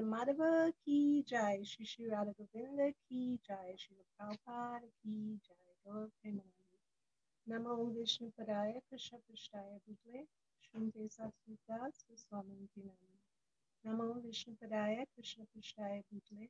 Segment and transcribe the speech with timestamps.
[0.00, 6.06] गौर माधव की जय श्री श्री राधा गोविंद की जय श्री प्रभुपाद की जय गौर
[6.06, 10.24] प्रेमानंद नम ओम विष्णु पराय कृष्ण पृष्ठाय भूतवे
[10.64, 16.48] श्रीमते सात्विकास स्वामी के नाम नम ओम विष्णु पराय कृष्ण पृष्ठाय भूतवे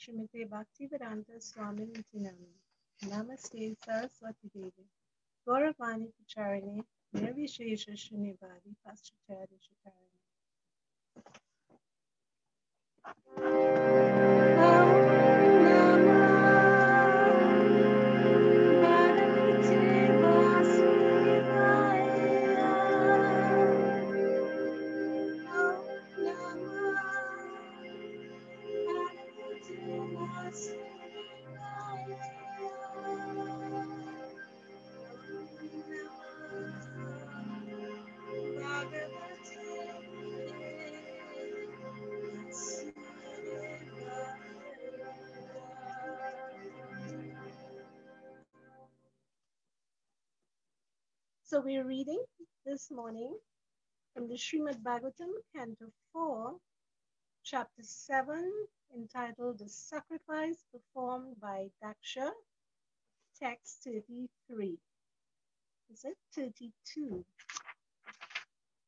[0.00, 2.44] श्रीमते भक्तिवेदांत स्वामी के नाम
[3.14, 4.88] नमस्ते सरस्वती देवी
[5.46, 6.80] गौरवाणी प्रचारिणे
[7.12, 10.16] निर्विशेष श्रीनिवारी पाश्चाचार्य शिकारिणी
[13.14, 14.17] Thank you.
[51.58, 52.22] So we're reading
[52.64, 53.34] this morning
[54.14, 56.54] from the Srimad Bhagavatam, Canto 4,
[57.42, 58.52] Chapter 7,
[58.94, 62.30] entitled The Sacrifice Performed by Daksha,
[63.42, 64.78] text 33.
[65.92, 67.24] Is it 32?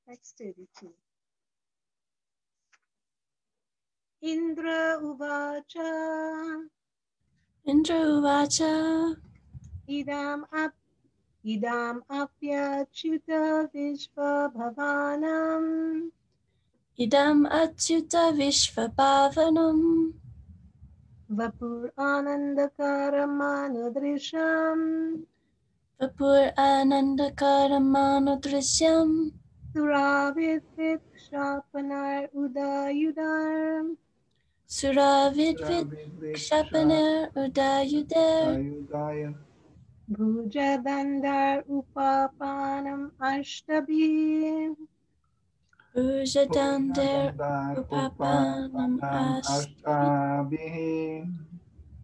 [0.09, 0.92] Text 32.
[4.22, 6.66] Indra Uvacha
[7.66, 9.16] Indra Uvacha
[9.88, 10.72] Idam ap
[11.43, 16.11] Idam apyachuta vishva bhavanam
[16.99, 20.12] Idam Achyuta Vishvabhavanam
[21.33, 25.25] Vapur anandakaram anudrisham
[25.99, 29.33] Vapur Anandakaramanudrishyam
[34.69, 35.59] Suravid
[36.21, 37.33] vikshapanar
[40.10, 44.75] udayudar Suravidvid Kshapaner Udayuder Ayudaya Bhujadandar upapanam ashtabhi
[45.94, 47.34] Ujadander
[47.78, 50.91] Upapanam Ashtabihi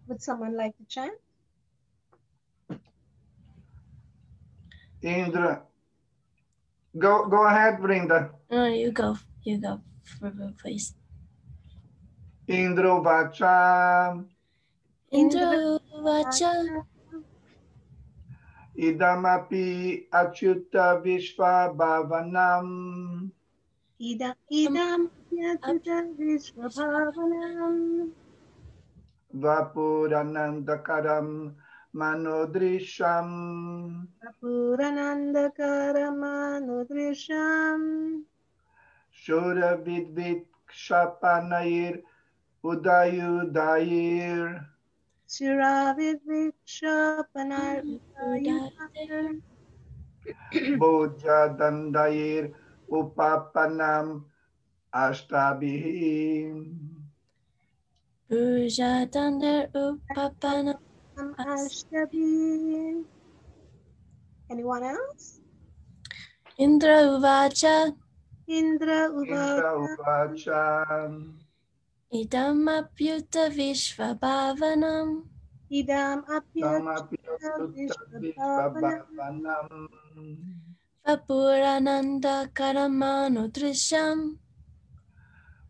[0.07, 1.13] Would someone like to chant?
[5.03, 5.63] Indra.
[6.99, 8.31] Go go ahead, Brinda.
[8.51, 9.17] No, you go.
[9.45, 9.81] You go,
[10.59, 10.95] please.
[12.49, 14.25] Indra Vacha
[15.11, 16.83] Indra Uvacha
[18.79, 23.31] Idamapi Achyuta Vishva Bhavanam
[23.99, 28.11] Ida idam apyachuta vishva bhavanam
[29.35, 31.55] Vapuranandakaram
[31.95, 33.31] Manodrisham
[34.21, 37.81] Apuranandakaram anudrisham
[39.17, 42.03] Shura Vidvit Kshapanayir
[42.63, 44.61] Udayudayir
[45.27, 49.35] Suravid vikshapanar udayudar
[50.79, 52.55] Boja Dandayir
[52.87, 54.23] Upapanam
[54.95, 56.55] Ashtabihi
[58.31, 60.79] Ujadander Upapanam
[61.39, 63.03] ashtabhi
[64.51, 65.43] Anyone else?
[66.59, 67.95] Indra Uvacha.
[68.47, 69.75] Indra Indra uvacha.
[69.75, 71.46] Uvacha
[72.17, 75.09] Idam apyuta vishvabhavanam.
[75.71, 77.51] Idam apyat Samapyuta
[81.07, 84.19] Vapurananda karamanudrisham.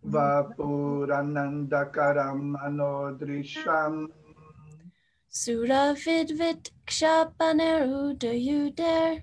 [0.07, 3.95] Vapuranandakaram anodrisham
[5.29, 9.23] Sura vidvit kshapanerudayuder.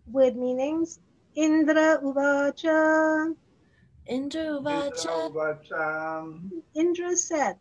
[0.07, 1.01] with meanings.
[1.35, 3.35] Indra Uvacha.
[4.07, 5.31] Indra Uvacha.
[5.31, 7.57] Indravacham Indra said,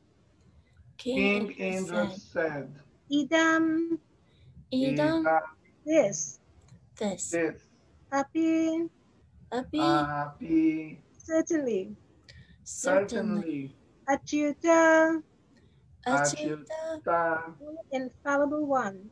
[0.97, 2.73] King King Indra said, said
[3.11, 3.97] Idam,
[4.73, 5.41] Idam
[5.85, 6.39] this,
[6.97, 7.29] this.
[7.29, 7.61] this
[8.11, 8.89] Api,
[9.51, 11.95] Api Api certainly,
[12.63, 13.71] certainly.
[13.71, 13.75] certainly.
[14.09, 15.21] Achyuta,
[16.07, 16.65] Achyuta,
[17.05, 19.09] the infallible one,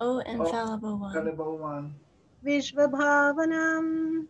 [0.00, 1.16] O infallible one.
[1.16, 1.94] infallible one.
[2.44, 4.26] Vishvabhavanam,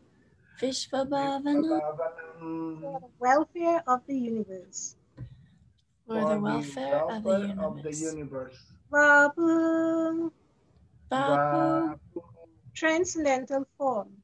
[0.61, 4.97] Vishvabhavana Bhavanam, for the welfare of the universe.
[6.07, 8.03] for the welfare of the welfare of the universe.
[8.03, 8.59] universe.
[8.93, 10.31] Vapu,
[11.11, 12.23] Bapu, Vapu,
[12.75, 14.20] transcendental form.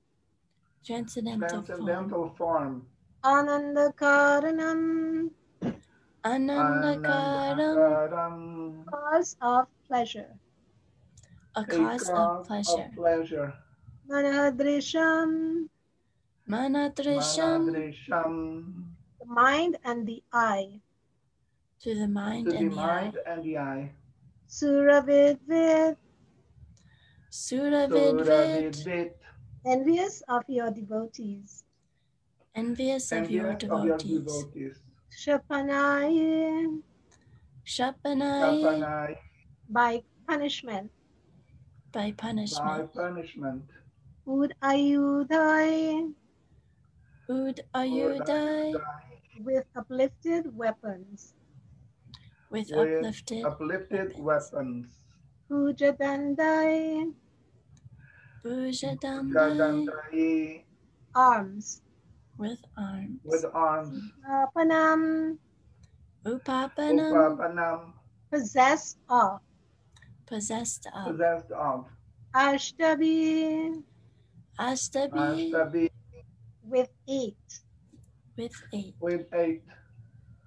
[0.87, 1.65] Transcendental form.
[1.65, 2.87] transcendental form.
[3.25, 5.31] Anandakaranam,
[6.25, 10.31] Anandakaram, Anandakaram, cause of pleasure.
[11.57, 12.91] a a cause of pleasure.
[12.95, 13.53] pleasure.
[14.09, 15.69] Manahadrisham,
[16.49, 18.85] Manadrisham, Manadrisham,
[19.19, 20.81] the mind and the eye.
[21.81, 22.87] to the mind to and the eye.
[22.87, 23.91] mind and the eye.
[24.49, 25.97] Suravidvid,
[27.31, 29.13] Suravidvid, Suravidvit,
[29.67, 31.65] envious of your devotees.
[32.55, 34.25] envious of your envious of your devotees.
[34.25, 34.77] devotees.
[35.11, 36.81] Shapanai,
[37.67, 39.17] Shapanai, Kapanai,
[39.69, 40.91] by punishment.
[41.93, 42.95] by by punishment.
[42.95, 43.65] punishment.
[44.27, 46.13] Udayudai,
[47.29, 48.75] Ud Ayudai,
[49.41, 51.35] with uplifted weapons.
[52.51, 54.53] with With uplifted uplifted weapons.
[54.53, 54.87] weapons.
[55.51, 57.13] Pujadandai,
[58.47, 60.63] Bujadandai,
[61.17, 61.83] arms.
[62.39, 63.19] with arms.
[63.25, 63.99] with arms.
[64.31, 65.37] Apanam,
[66.25, 67.93] Upapanam, Upapanam,
[68.31, 69.41] possessed of.
[70.27, 71.07] possessed of.
[71.11, 71.87] possessed of.
[72.37, 73.83] Ashtabi,
[74.61, 75.91] Ashtabi, Ashtabi,
[76.63, 77.35] with eight.
[78.37, 78.95] with eight.
[79.01, 79.63] with eight.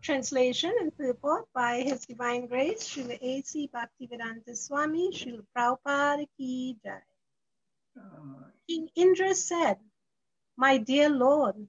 [0.01, 3.69] Translation and purport by His Divine Grace, Srila A.C.
[3.75, 7.01] Bhaktivedanta Swami, Srila Prabhupada Ki Jai.
[8.67, 9.79] King Indra said,
[10.55, 11.67] My dear Lord,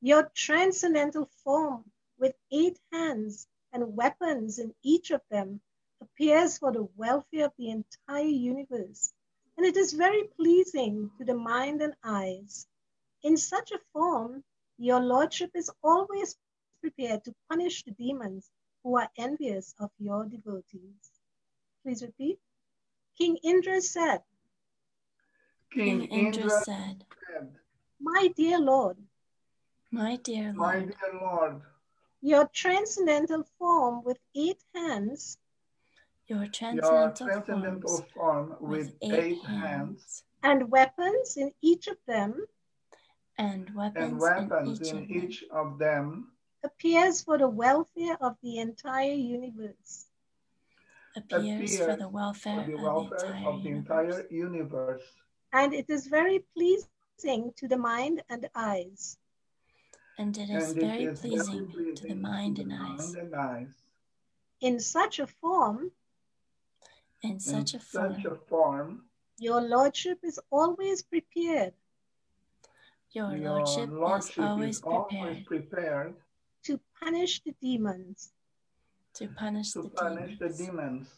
[0.00, 5.60] your transcendental form with eight hands and weapons in each of them
[6.00, 9.12] appears for the welfare of the entire universe,
[9.56, 12.66] and it is very pleasing to the mind and eyes.
[13.22, 14.44] In such a form,
[14.78, 16.36] your lordship is always
[16.80, 18.50] prepared to punish the demons
[18.82, 21.10] who are envious of your devotees.
[21.82, 22.38] Please repeat.
[23.16, 24.22] King Indra said,
[25.74, 27.04] King King Indra Indra said,
[28.00, 28.96] My dear Lord,
[29.90, 31.62] My dear My Lord, dear Lord,
[32.22, 35.38] Your transcendental form with eight hands
[36.28, 42.46] your your transcendental, transcendental form with with eight hands and weapons in each of them
[43.36, 46.28] and weapons, and weapons in each in of them each of them
[46.62, 50.06] appears for the welfare of the entire universe.
[51.16, 54.16] appears for the welfare, for the of, the entire of the universe.
[54.16, 55.02] entire universe.
[55.54, 59.16] And it is very pleasing to the mind and eyes.
[60.18, 62.76] And it is and very it is pleasing, very to the mind to and the
[62.76, 63.14] eyes.
[63.14, 63.74] and eyes.
[64.60, 65.92] In such a form,
[67.22, 69.04] In In such a form, such a form,
[69.38, 71.72] your lordship is always prepared
[73.14, 76.14] your your lordship, lordship is always prepared always prepared
[76.64, 78.32] to punish the demons
[79.14, 81.08] to punish to the punish the demons demons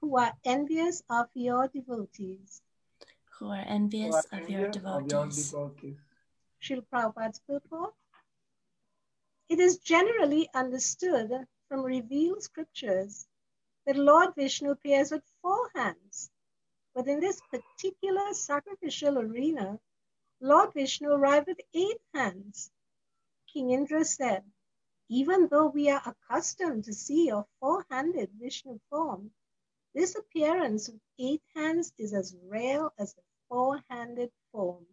[0.00, 2.60] who are envious of your devotees.
[3.38, 5.50] Who are who envious are of your envious of your devotees.
[5.50, 5.98] devotees.
[6.62, 7.94] Srila Prabhupada's purport.
[9.48, 11.30] It is generally understood
[11.68, 13.26] from revealed scriptures
[13.86, 16.30] that Lord Vishnu appears with four hands.
[16.94, 19.78] But in this particular sacrificial arena,
[20.40, 22.70] Lord Vishnu arrived with eight hands.
[23.52, 24.44] King Indra said,
[25.08, 29.32] Even though we are accustomed to see your four handed Vishnu form,
[29.94, 34.86] this appearance with eight hands is as rare as the four handed form.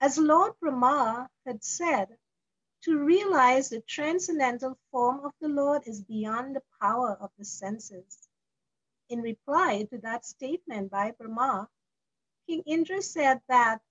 [0.00, 2.08] As Lord Brahma had said,
[2.84, 8.28] To realize the transcendental form of the Lord is beyond the power of the senses.
[9.08, 11.68] In reply to that statement by Brahma,
[12.46, 13.82] King Indra said that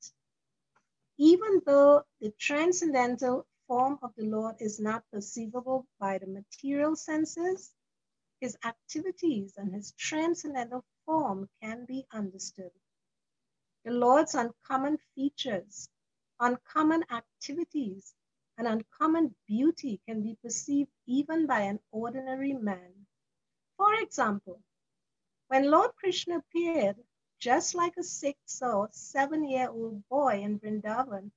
[1.17, 7.71] even though the transcendental form of the Lord is not perceivable by the material senses,
[8.39, 12.71] his activities and his transcendental form can be understood.
[13.85, 15.89] The Lord's uncommon features,
[16.39, 18.13] uncommon activities,
[18.57, 23.07] and uncommon beauty can be perceived even by an ordinary man.
[23.77, 24.61] For example,
[25.47, 26.97] when Lord Krishna appeared,
[27.39, 31.31] just like a six or seven year old boy in Vrindavan,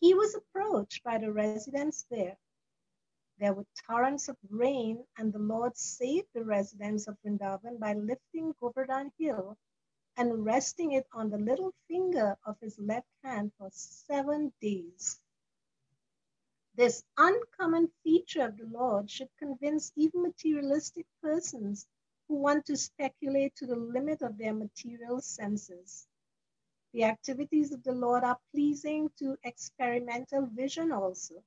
[0.00, 2.38] he was approached by the residents there.
[3.38, 8.54] There were torrents of rain, and the Lord saved the residents of Vrindavan by lifting
[8.60, 9.56] Govardhan Hill
[10.16, 15.20] and resting it on the little finger of his left hand for seven days.
[16.74, 21.86] This uncommon feature of the Lord should convince even materialistic persons
[22.28, 26.06] who want to speculate to the limit of their material senses.
[26.92, 31.42] The activities of the Lord are pleasing to experimental vision also.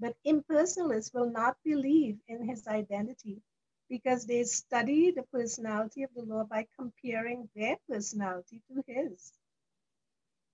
[0.00, 3.42] But impersonalists will not believe in his identity
[3.88, 9.32] because they study the personality of the Lord by comparing their personality to his.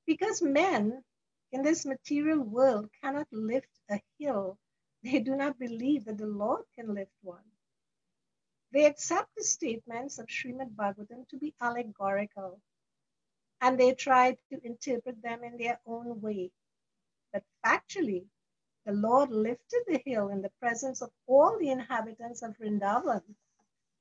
[0.07, 1.05] Because men
[1.53, 4.59] in this material world cannot lift a hill,
[5.03, 7.45] they do not believe that the Lord can lift one.
[8.73, 12.61] They accept the statements of Srimad Bhagavatam to be allegorical,
[13.61, 16.51] and they try to interpret them in their own way.
[17.33, 18.27] But factually,
[18.87, 23.23] the Lord lifted the hill in the presence of all the inhabitants of Vrindavan,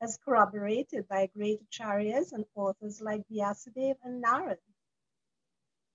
[0.02, 4.58] as corroborated by great acharyas and authors like Vyasadeva and Narad.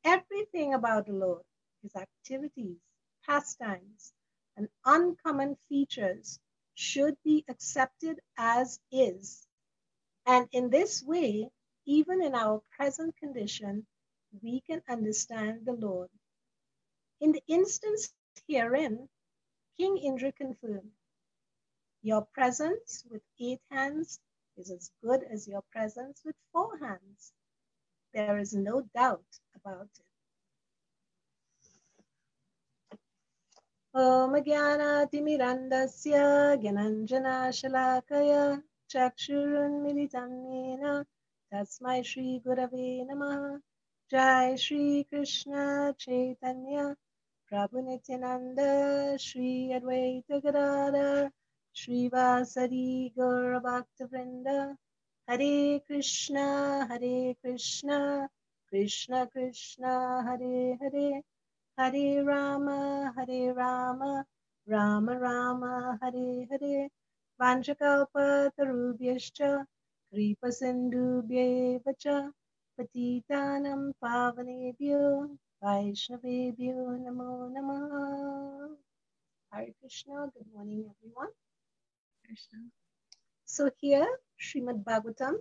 [0.04, 1.42] Everything about the Lord,
[1.82, 2.78] his activities,
[3.26, 4.12] pastimes,
[4.56, 6.40] and uncommon features
[6.74, 9.46] should be accepted as is.
[10.26, 11.50] And in this way,
[11.86, 13.86] even in our present condition,
[14.42, 16.10] we can understand the Lord.
[17.20, 18.10] In the instance
[18.47, 19.09] herein,
[19.77, 20.91] King Indra confirmed,
[22.03, 24.19] Your presence with eight hands
[24.57, 27.33] is as good as your presence with four hands.
[28.13, 30.05] There is no doubt about it.
[34.01, 36.19] ॐ ज्ञानातिमिरन्दस्य
[36.61, 38.31] ज्ञानञ्जनाशलाकय
[38.93, 40.85] चक्षुरुन्मिलितं येन
[41.53, 43.43] तस्मै श्रीगुरवे नमः
[44.13, 45.53] जय श्रीकृष्ण
[46.05, 46.87] चैतन्य
[47.50, 48.56] प्रभु नित्यानंद
[49.16, 51.30] श्री अद्वैत गदाधर
[51.74, 54.76] श्रीवासरी गौर भक्त वृंद
[55.30, 58.28] हरे कृष्णा हरे कृष्णा,
[58.70, 59.84] कृष्ण कृष्ण,
[60.28, 61.22] हरे हरे।
[61.80, 62.68] हरे राम
[63.18, 64.02] हरे राम
[64.68, 65.64] राम राम,
[66.04, 66.86] हरे हरे।
[67.40, 69.38] वाञ्छकल्पतरुभ्यश्च
[70.12, 71.80] कृपसिन्धुभ्यैव
[73.92, 78.76] पावनेभ्यो। Vaishnavebhyo Namo Namaha.
[79.50, 81.32] Hare Krishna, good morning everyone.
[82.24, 82.58] Krishna.
[83.44, 84.06] So here,
[84.40, 85.34] Srimad Bhagavatam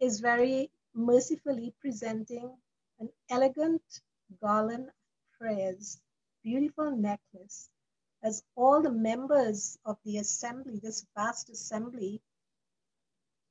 [0.00, 2.50] is very mercifully presenting
[2.98, 3.82] an elegant
[4.40, 6.00] garland of prayers,
[6.42, 7.68] beautiful necklace,
[8.22, 12.22] as all the members of the assembly, this vast assembly,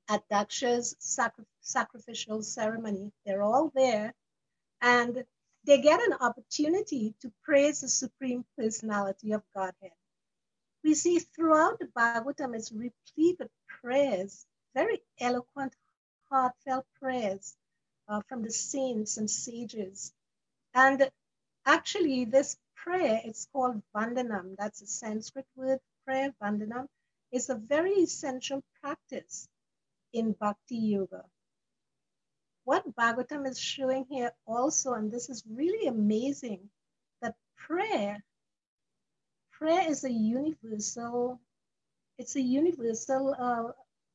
[0.10, 4.16] at Daksha's sacri- sacrificial ceremony, they're all there,
[4.82, 5.24] and
[5.66, 9.92] they get an opportunity to praise the Supreme Personality of Godhead.
[10.84, 13.52] We see throughout the Bhagavatam it's replete with
[13.82, 15.76] prayers, very eloquent,
[16.32, 17.56] heartfelt prayers
[18.08, 20.14] uh, from the saints and sages.
[20.74, 21.10] And
[21.66, 24.56] actually, this prayer, it's called Vandanam.
[24.58, 26.88] That's a Sanskrit word, prayer, Vandanam,
[27.32, 29.48] is a very essential practice
[30.14, 31.26] in Bhakti Yoga.
[32.70, 36.70] What Bhagavatam is showing here also, and this is really amazing,
[37.20, 38.24] that prayer,
[39.52, 41.42] prayer is a universal,
[42.20, 43.72] it's a universal uh,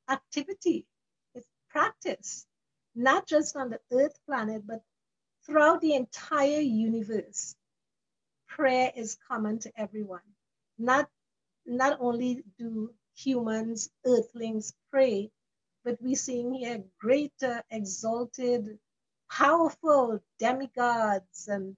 [0.08, 0.86] activity.
[1.34, 2.46] It's practice,
[2.94, 4.84] not just on the earth planet, but
[5.44, 7.56] throughout the entire universe.
[8.46, 10.28] Prayer is common to everyone.
[10.78, 11.08] Not,
[11.66, 15.32] not only do humans, earthlings pray,
[15.84, 18.78] but we're seeing here greater, exalted,
[19.30, 21.76] powerful demigods and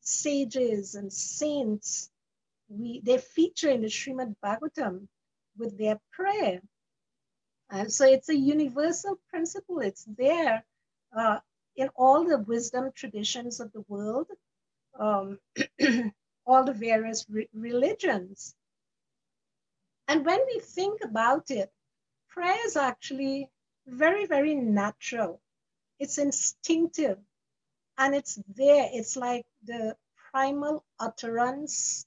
[0.00, 2.10] sages and saints.
[2.68, 5.08] We, they feature in the Srimad Bhagavatam
[5.58, 6.60] with their prayer.
[7.70, 9.80] And so it's a universal principle.
[9.80, 10.64] It's there
[11.16, 11.38] uh,
[11.76, 14.28] in all the wisdom traditions of the world.
[14.98, 15.38] Um,
[16.46, 18.54] all the various re- religions.
[20.08, 21.70] And when we think about it,
[22.34, 23.48] prayer is actually
[23.86, 25.40] very, very natural.
[26.00, 27.18] It's instinctive
[27.96, 28.88] and it's there.
[28.92, 29.96] It's like the
[30.32, 32.04] primal utterance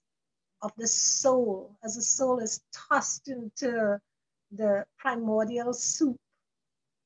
[0.62, 4.00] of the soul as the soul is tossed into
[4.52, 6.18] the primordial soup.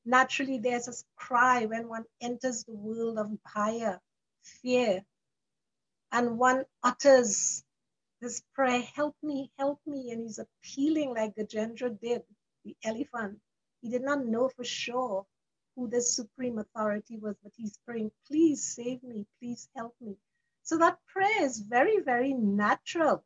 [0.04, 4.00] Naturally, there's a cry when one enters the world of Bhaya,
[4.42, 5.04] fear,
[6.10, 7.62] and one utters
[8.20, 10.10] this prayer, help me, help me.
[10.10, 12.22] And he's appealing like Gajendra did,
[12.64, 13.40] the elephant.
[13.80, 15.26] He did not know for sure
[15.74, 20.16] who the supreme authority was, but he's praying, please save me, please help me.
[20.62, 23.24] So that prayer is very, very natural.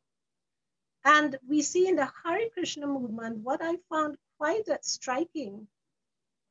[1.05, 5.69] And we see in the Hare Krishna movement, what I found quite striking,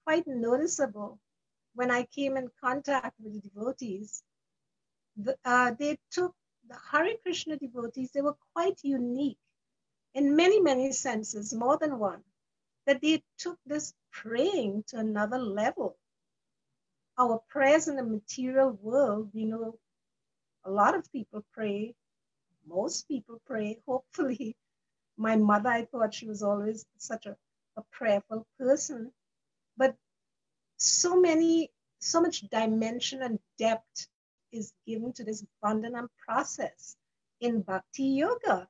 [0.06, 1.20] quite noticeable
[1.74, 4.24] when I came in contact with the devotees,
[5.18, 6.34] the, uh, they took
[6.68, 9.38] the Hare Krishna devotees, they were quite unique
[10.14, 12.24] in many, many senses, more than one,
[12.86, 15.98] that they took this praying to another level.
[17.18, 19.78] Our prayers in the material world, we know
[20.66, 21.96] a lot of people pray,
[22.68, 24.56] most people pray, hopefully.
[25.18, 27.38] My mother, I thought she was always such a,
[27.78, 29.12] a prayerful person,
[29.78, 29.96] but
[30.78, 34.08] so many, so much dimension and depth
[34.52, 36.98] is given to this Vandanam process
[37.40, 38.68] in Bhakti Yoga.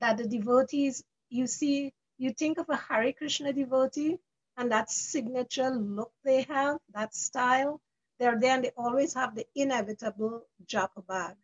[0.00, 4.18] That the devotees, you see, you think of a Hare Krishna devotee
[4.56, 7.80] and that signature look they have, that style,
[8.18, 11.34] they're there and they always have the inevitable japa bag,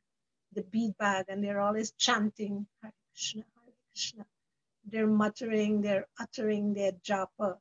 [0.52, 3.44] the bead bag, and they're always chanting Hare Krishna,
[3.92, 4.24] Krishna.
[4.88, 7.56] They're muttering, they're uttering their japa.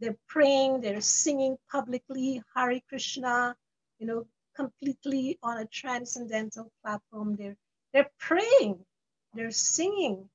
[0.00, 3.56] They're praying, they're singing publicly Hare Krishna,
[3.98, 7.36] you know, completely on a transcendental platform.
[7.36, 7.56] They're,
[7.92, 8.84] they're praying,
[9.32, 10.28] they're singing.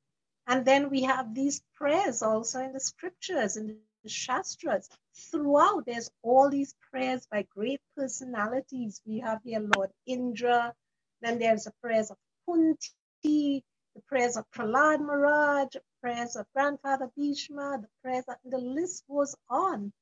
[0.48, 4.90] And then we have these prayers also in the scriptures, in the Shastras.
[5.16, 9.02] Throughout, there's all these prayers by great personalities.
[9.06, 10.74] We have here Lord Indra,
[11.22, 13.64] then there's the prayers of Kunti,
[13.96, 19.36] the prayers of Prahlad Maharaj, prayers of Grandfather Bhishma, the prayers, of, the list goes
[19.50, 19.94] on.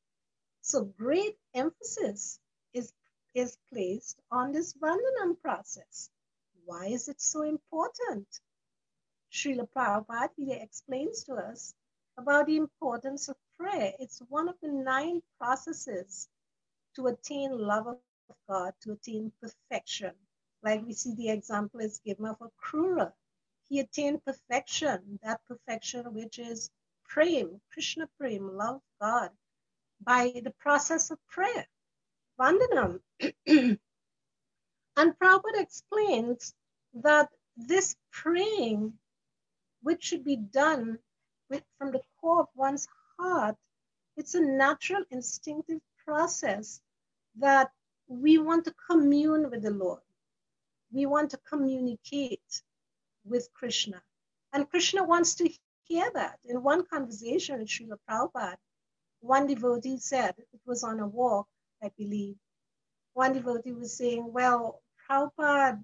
[0.62, 2.39] So great emphasis
[2.73, 2.91] is
[3.34, 6.10] is placed on this Vandanam process.
[6.65, 8.27] Why is it so important?
[9.32, 11.74] Srila Prabhupada he explains to us
[12.17, 13.94] about the importance of prayer.
[14.00, 16.28] It's one of the nine processes
[16.96, 17.98] to attain love of
[18.50, 20.13] God, to attain perfection.
[20.63, 23.13] Like we see the example is given of Akrura.
[23.70, 26.70] He attained perfection, that perfection which is
[27.06, 29.32] praying, Krishna praying, love God,
[30.04, 31.67] by the process of prayer.
[32.39, 33.00] Vandanam.
[33.48, 33.80] and
[34.98, 36.54] Prabhupada explains
[36.94, 38.94] that this praying,
[39.82, 41.00] which should be done
[41.50, 42.88] with, from the core of one's
[43.20, 43.56] heart,
[44.17, 46.82] it's a natural, instinctive process
[47.39, 47.72] that
[48.08, 50.02] we want to commune with the Lord.
[50.91, 52.62] We want to communicate
[53.24, 54.02] with Krishna.
[54.54, 55.50] And Krishna wants to
[55.84, 56.39] hear that.
[56.44, 58.58] In one conversation with Srila Prabhupada,
[59.22, 61.48] one devotee said, it was on a walk,
[61.82, 62.36] I believe.
[63.13, 65.84] One devotee was saying, Well, Prabhupada,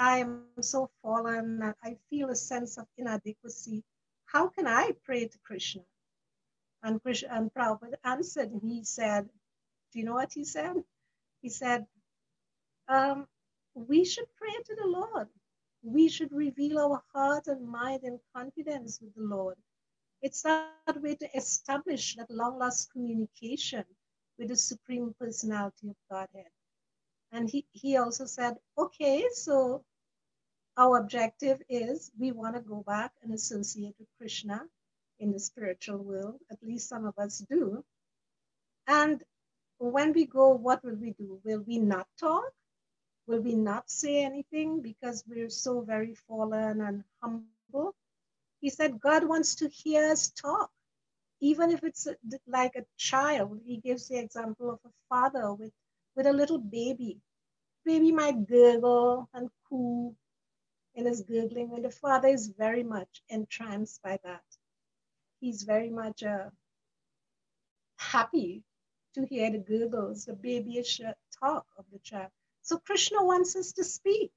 [0.00, 3.84] I am so fallen that I feel a sense of inadequacy.
[4.24, 5.82] How can I pray to Krishna?
[6.82, 9.28] And, Krishna, and Prabhupada answered, and he said,
[9.92, 10.82] Do you know what he said?
[11.42, 11.86] He said,
[12.88, 13.28] um,
[13.74, 15.28] We should pray to the Lord.
[15.82, 19.58] We should reveal our heart and mind in confidence with the Lord.
[20.22, 23.84] It's that way to establish that long lost communication
[24.38, 26.50] with the Supreme Personality of Godhead.
[27.32, 29.84] And he, he also said, okay, so
[30.76, 34.62] our objective is we want to go back and associate with Krishna
[35.18, 36.36] in the spiritual world.
[36.50, 37.84] At least some of us do.
[38.86, 39.22] And
[39.78, 41.40] when we go, what will we do?
[41.44, 42.52] Will we not talk?
[43.26, 47.94] Will we not say anything because we're so very fallen and humble?
[48.60, 50.70] He said, God wants to hear us talk
[51.40, 52.06] even if it's
[52.46, 55.72] like a child, he gives the example of a father with,
[56.14, 57.18] with a little baby.
[57.84, 60.14] Baby might gurgle and coo
[60.94, 64.44] in his gurgling, and the father is very much entranced by that.
[65.40, 66.50] He's very much uh,
[67.96, 68.62] happy
[69.14, 71.00] to hear the gurgles, the babyish
[71.40, 72.30] talk of the child.
[72.62, 74.30] So Krishna wants us to speak.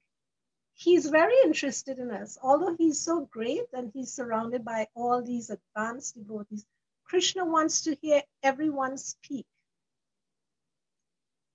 [0.74, 2.36] He's very interested in us.
[2.42, 6.66] Although he's so great and he's surrounded by all these advanced devotees,
[7.04, 9.46] Krishna wants to hear everyone speak.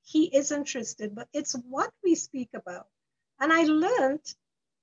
[0.03, 2.87] He is interested, but it's what we speak about.
[3.39, 4.23] And I learned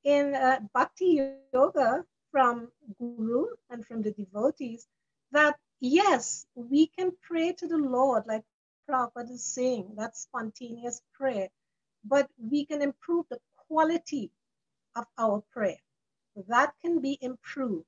[0.07, 1.21] in uh, Bhakti
[1.53, 4.87] Yoga from Guru and from the devotees
[5.33, 8.45] that yes, we can pray to the Lord, like
[8.89, 11.49] Prabhupada is saying, that spontaneous prayer,
[12.05, 14.31] but we can improve the quality
[14.95, 15.83] of our prayer.
[16.49, 17.87] That can be improved.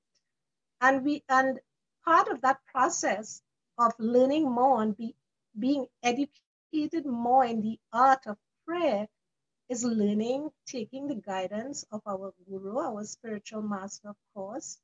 [0.81, 1.61] And we and
[2.05, 3.43] part of that process
[3.79, 5.15] of learning more and be,
[5.57, 9.07] being educated more in the art of prayer
[9.69, 14.79] is learning, taking the guidance of our guru, our spiritual master, of course,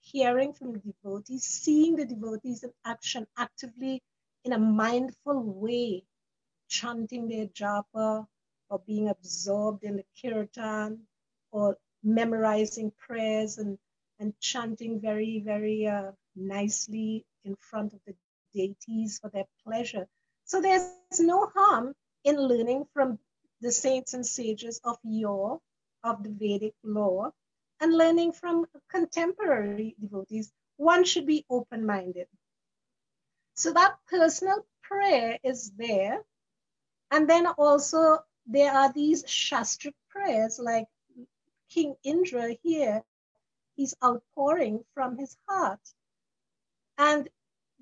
[0.00, 4.02] hearing from the devotees, seeing the devotees in action actively
[4.44, 6.04] in a mindful way,
[6.68, 8.26] chanting their japa
[8.68, 11.00] or being absorbed in the kirtan
[11.50, 13.78] or memorizing prayers and,
[14.20, 18.14] and chanting very, very uh, nicely in front of the
[18.54, 20.06] deities for their pleasure.
[20.44, 23.18] So there's no harm in learning from
[23.64, 25.58] the saints and sages of yore,
[26.02, 27.30] of the Vedic law,
[27.80, 30.52] and learning from contemporary devotees.
[30.76, 32.28] One should be open minded.
[33.54, 36.22] So that personal prayer is there.
[37.10, 40.86] And then also there are these Shastric prayers like
[41.70, 43.02] King Indra here,
[43.76, 45.80] he's outpouring from his heart.
[46.98, 47.28] And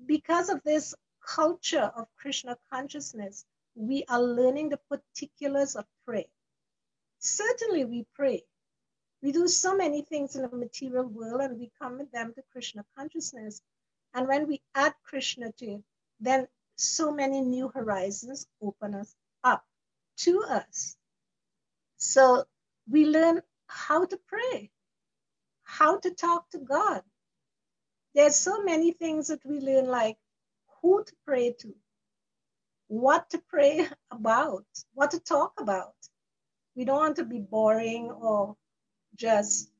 [0.05, 0.95] because of this
[1.27, 6.25] culture of Krishna consciousness, we are learning the particulars of prayer.
[7.19, 8.43] Certainly, we pray.
[9.21, 12.83] We do so many things in the material world and we commit them to Krishna
[12.97, 13.61] consciousness.
[14.13, 15.83] And when we add Krishna to it,
[16.19, 19.63] then so many new horizons open us up
[20.17, 20.97] to us.
[21.97, 22.43] So
[22.89, 24.71] we learn how to pray,
[25.63, 27.01] how to talk to God.
[28.13, 30.17] There's so many things that we learn, like
[30.81, 31.73] who to pray to,
[32.93, 35.95] what to pray about, what to talk about.
[36.75, 38.55] We don't want to be boring or
[39.15, 39.71] just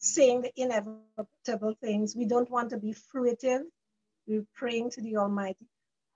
[0.00, 2.16] saying the inevitable things.
[2.16, 3.62] We don't want to be fruitive.
[4.26, 5.68] We're praying to the Almighty.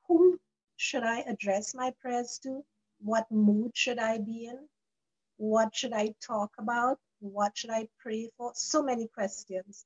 [0.09, 0.41] Whom
[0.77, 2.65] should I address my prayers to?
[2.99, 4.59] What mood should I be in?
[5.37, 6.99] What should I talk about?
[7.21, 8.51] What should I pray for?
[8.57, 9.85] So many questions.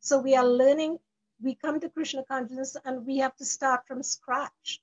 [0.00, 0.98] So we are learning,
[1.42, 4.82] we come to Krishna consciousness and we have to start from scratch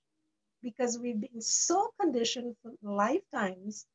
[0.62, 3.86] because we've been so conditioned for lifetimes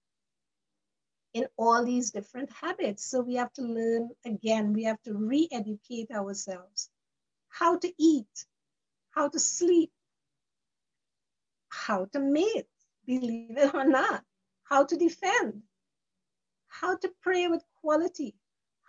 [1.35, 3.05] in all these different habits.
[3.05, 6.91] So we have to learn again, we have to re educate ourselves
[7.49, 8.47] how to eat,
[9.11, 9.91] how to sleep,
[11.69, 12.69] how to mate,
[13.07, 14.23] believe it or not,
[14.65, 15.63] how to defend,
[16.69, 18.35] how to pray with quality,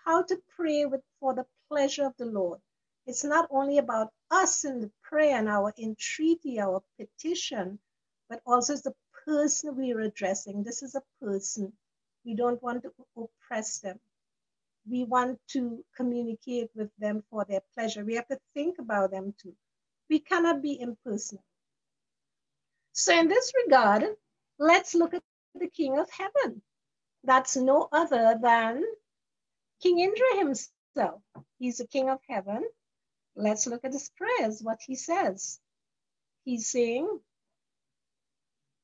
[0.06, 2.60] how to pray with for the pleasure of the Lord.
[3.08, 7.80] It's not only about us in the prayer and our entreaty, our petition,
[8.30, 8.94] but also the
[9.26, 10.64] person we are addressing.
[10.64, 11.72] This is a person.
[12.26, 13.98] We don't want to oppress them.
[14.90, 18.04] We want to communicate with them for their pleasure.
[18.04, 19.56] We have to think about them too.
[20.10, 21.44] We cannot be impersonal.
[22.92, 24.04] So, in this regard,
[24.60, 25.24] let's look at
[25.56, 26.62] the King of Heaven.
[27.24, 28.84] That's no other than
[29.82, 31.22] King Indra himself.
[31.60, 32.64] He's the King of Heaven.
[33.40, 35.60] Let's look at his prayers, what he says.
[36.44, 37.20] He's saying,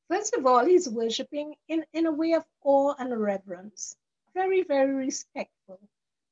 [0.08, 3.96] first of all, he's worshiping in, in a way of awe and reverence,
[4.36, 5.80] very, very respectful,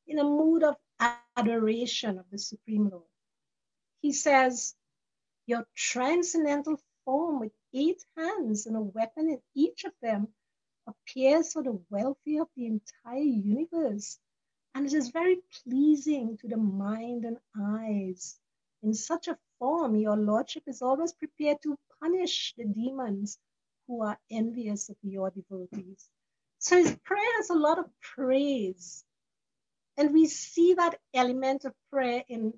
[0.05, 0.75] in a mood of
[1.35, 3.09] adoration of the Supreme Lord.
[4.03, 4.75] He says,
[5.47, 10.27] Your transcendental form with eight hands and a weapon in each of them
[10.85, 14.19] appears for the welfare of the entire universe.
[14.73, 18.39] And it is very pleasing to the mind and eyes.
[18.83, 23.37] In such a form, your lordship is always prepared to punish the demons
[23.87, 26.09] who are envious of your devotees.
[26.59, 29.03] So his prayer has a lot of praise.
[29.97, 32.53] And we see that element of prayer in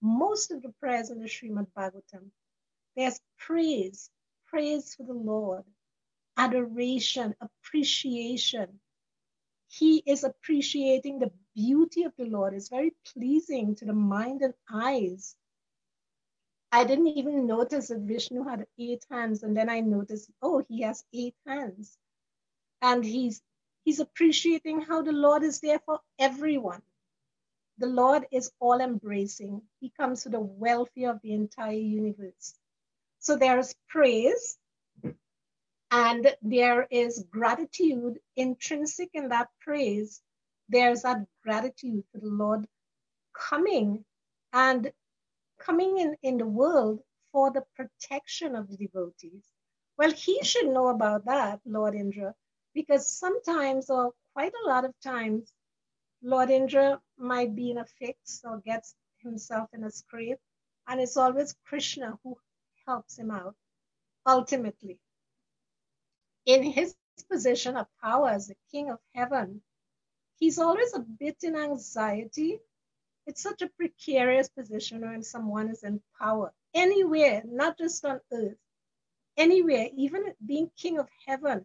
[0.00, 2.30] most of the prayers in the Srimad Bhagavatam.
[2.96, 4.10] There's praise,
[4.46, 5.64] praise for the Lord,
[6.36, 8.80] adoration, appreciation.
[9.68, 12.54] He is appreciating the beauty of the Lord.
[12.54, 15.36] is very pleasing to the mind and eyes.
[16.72, 20.82] I didn't even notice that Vishnu had eight hands, and then I noticed, oh, he
[20.82, 21.98] has eight hands.
[22.82, 23.42] And he's
[23.84, 26.82] he's appreciating how the Lord is there for everyone.
[27.78, 29.62] The Lord is all embracing.
[29.80, 32.54] He comes to the welfare of the entire universe.
[33.20, 34.58] So there's praise
[35.90, 40.22] and there is gratitude intrinsic in that praise.
[40.68, 42.66] There's that gratitude for the Lord
[43.34, 44.04] coming
[44.52, 44.92] and
[45.58, 47.00] coming in, in the world
[47.32, 49.44] for the protection of the devotees.
[49.98, 52.34] Well, he should know about that, Lord Indra,
[52.74, 55.52] because sometimes, or quite a lot of times,
[56.22, 60.38] Lord Indra might be in a fix or gets himself in a scrape,
[60.88, 62.36] and it's always Krishna who
[62.86, 63.54] helps him out
[64.26, 64.98] ultimately.
[66.46, 66.94] In his
[67.30, 69.62] position of power as the king of heaven,
[70.42, 72.58] he's always a bit in anxiety.
[73.28, 78.58] It's such a precarious position when someone is in power anywhere, not just on earth,
[79.36, 81.62] anywhere, even being king of heaven.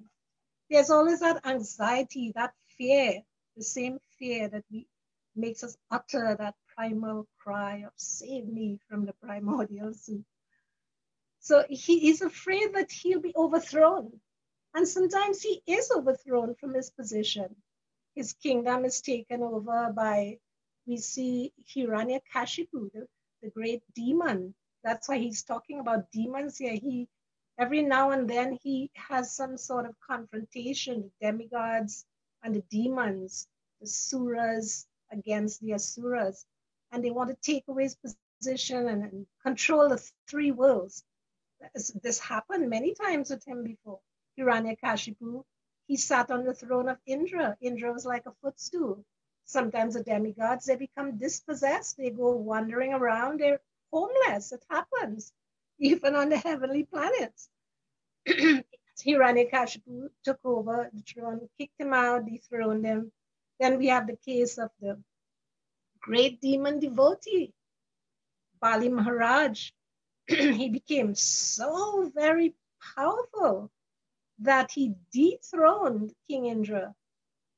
[0.70, 3.24] There's always that anxiety, that fear,
[3.56, 4.86] the same fear that we,
[5.36, 10.24] makes us utter that primal cry of save me from the primordial soup.
[11.40, 14.20] So he is afraid that he'll be overthrown.
[14.76, 17.56] And sometimes he is overthrown from his position.
[18.18, 20.40] His kingdom is taken over by,
[20.88, 23.08] we see Hiranyakashipu, the,
[23.44, 24.56] the great demon.
[24.84, 26.74] That's why he's talking about demons here.
[26.74, 27.08] He
[27.60, 32.08] every now and then he has some sort of confrontation with demigods
[32.42, 33.48] and the demons,
[33.82, 36.44] the suras against the asuras.
[36.92, 37.98] And they want to take away his
[38.42, 41.04] position and, and control the three worlds.
[41.76, 44.00] This, this happened many times with him before.
[44.40, 45.44] Hiranyakashipu,
[45.88, 47.58] he sat on the throne of Indra.
[47.62, 49.06] Indra was like a footstool.
[49.46, 51.98] Sometimes the demigods, they become dispossessed.
[51.98, 53.40] They go wandering around.
[53.40, 54.52] They're homeless.
[54.52, 55.32] It happens,
[55.80, 57.50] even on the heavenly planets.
[58.28, 63.12] Hiranyakashipu took over the throne, kicked him out, dethroned him.
[63.60, 65.02] Then we have the case of the
[66.02, 67.54] great demon devotee,
[68.60, 69.72] Bali Maharaj.
[70.28, 72.56] he became so very
[72.96, 73.72] powerful
[74.40, 76.94] that he dethroned King Indra.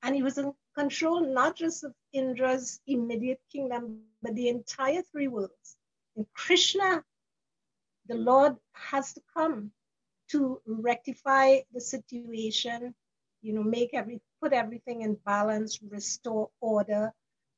[0.02, 5.28] And he was in control not just of Indra's immediate kingdom, but the entire three
[5.28, 5.78] worlds.
[6.16, 7.04] And Krishna,
[8.08, 9.72] the Lord, has to come
[10.30, 12.96] to rectify the situation,
[13.42, 17.14] you know, make every put everything in balance, restore order.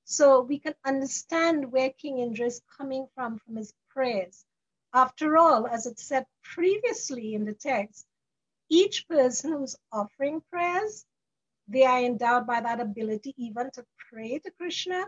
[0.05, 4.45] So we can understand where King Indra is coming from from his prayers.
[4.93, 8.05] After all, as it said previously in the text,
[8.71, 11.05] each person who's offering prayers,
[11.67, 15.05] they are endowed by that ability even to pray to Krishna,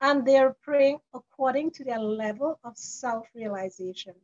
[0.00, 4.14] and they're praying according to their level of self realization,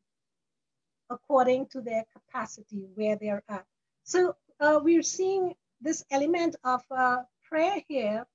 [1.10, 3.64] according to their capacity, where they're at.
[4.04, 8.26] So uh, we're seeing this element of uh, prayer here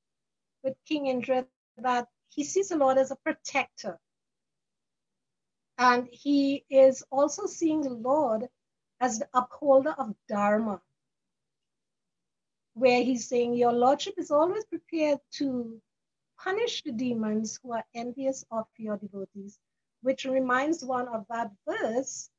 [0.63, 1.45] with King Indra
[1.77, 3.97] that he sees the Lord as a protector.
[5.77, 8.47] And he is also seeing the Lord
[9.03, 10.81] as the upholder of Dharma,
[12.73, 15.81] where he's saying, Your Lordship is always prepared to
[16.41, 19.59] punish the demons who are envious of your devotees,
[20.03, 22.29] which reminds one of that verse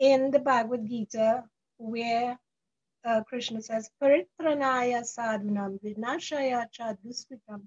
[0.00, 1.44] in the Bhagavad Gita
[1.78, 2.36] where
[3.04, 7.62] uh, Krishna says, Paritranaya sadhunam vinashaya cha duskritam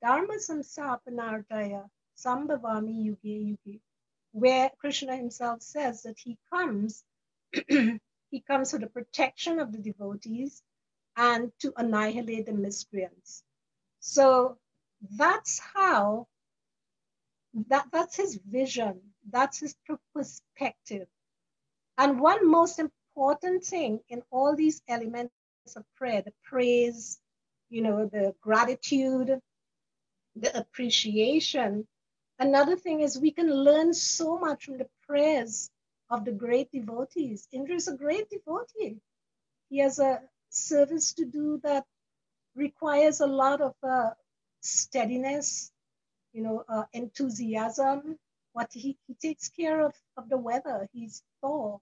[0.00, 1.82] dharma samsapanartaya
[2.16, 3.80] sambhavami yuge yuge,
[4.30, 7.02] where Krishna himself says that he comes,
[8.30, 10.62] he comes for the protection of the devotees
[11.16, 13.42] and to annihilate the miscreants.
[14.00, 14.58] So
[15.16, 16.26] that's how,
[17.68, 19.74] that, that's his vision, that's his
[20.14, 21.06] perspective.
[21.98, 25.32] And one most important thing in all these elements
[25.74, 27.18] of prayer the praise,
[27.70, 29.40] you know, the gratitude,
[30.36, 31.86] the appreciation.
[32.38, 35.70] Another thing is we can learn so much from the prayers
[36.10, 37.48] of the great devotees.
[37.52, 39.00] Indra is a great devotee.
[39.68, 41.84] He has a service to do that
[42.54, 44.10] requires a lot of uh,
[44.60, 45.72] steadiness,
[46.32, 48.18] you know, uh, enthusiasm.
[48.52, 50.88] What he, he takes care of, of the weather.
[50.92, 51.80] He's Thor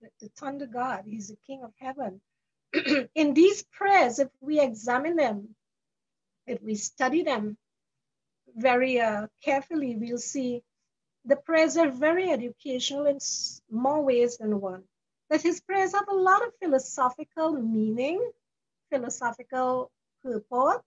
[0.00, 1.04] the, the thunder God.
[1.06, 2.20] He's the King of heaven.
[3.14, 5.54] in these prayers, if we examine them,
[6.46, 7.56] if we study them
[8.54, 10.62] very uh, carefully, we'll see
[11.26, 13.18] the prayers are very educational in
[13.70, 14.84] more ways than one.
[15.30, 18.30] That his prayers have a lot of philosophical meaning,
[18.90, 19.90] philosophical
[20.24, 20.84] purport.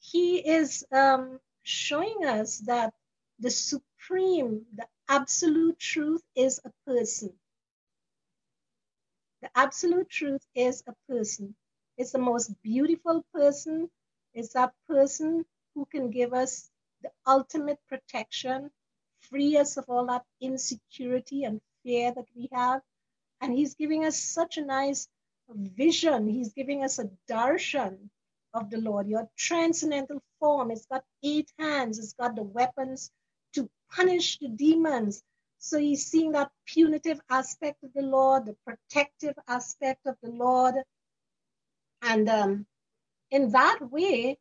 [0.00, 2.92] He is um, showing us that
[3.38, 7.32] the supreme, the absolute truth is a person.
[9.42, 11.54] The absolute truth is a person.
[11.98, 13.90] It's the most beautiful person.
[14.34, 15.44] It's that person
[15.74, 16.70] who can give us
[17.02, 18.70] the ultimate protection,
[19.32, 22.82] free us of all that insecurity and fear that we have.
[23.40, 25.08] And he's giving us such a nice
[25.48, 26.28] vision.
[26.28, 27.98] He's giving us a darshan
[28.54, 30.70] of the Lord, your transcendental form.
[30.70, 33.10] It's got eight hands, it's got the weapons
[33.54, 35.22] to punish the demons,
[35.58, 40.74] so he's seeing that punitive aspect of the Lord, the protective aspect of the Lord.
[42.02, 42.66] And um,
[43.30, 44.38] in that way,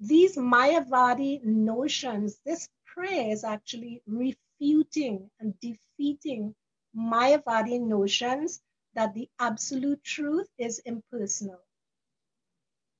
[0.00, 2.68] these Mayavadi notions, this
[3.00, 6.54] prayer is actually refuting and defeating
[6.94, 8.60] Mayavadi notions
[8.94, 11.60] that the absolute truth is impersonal.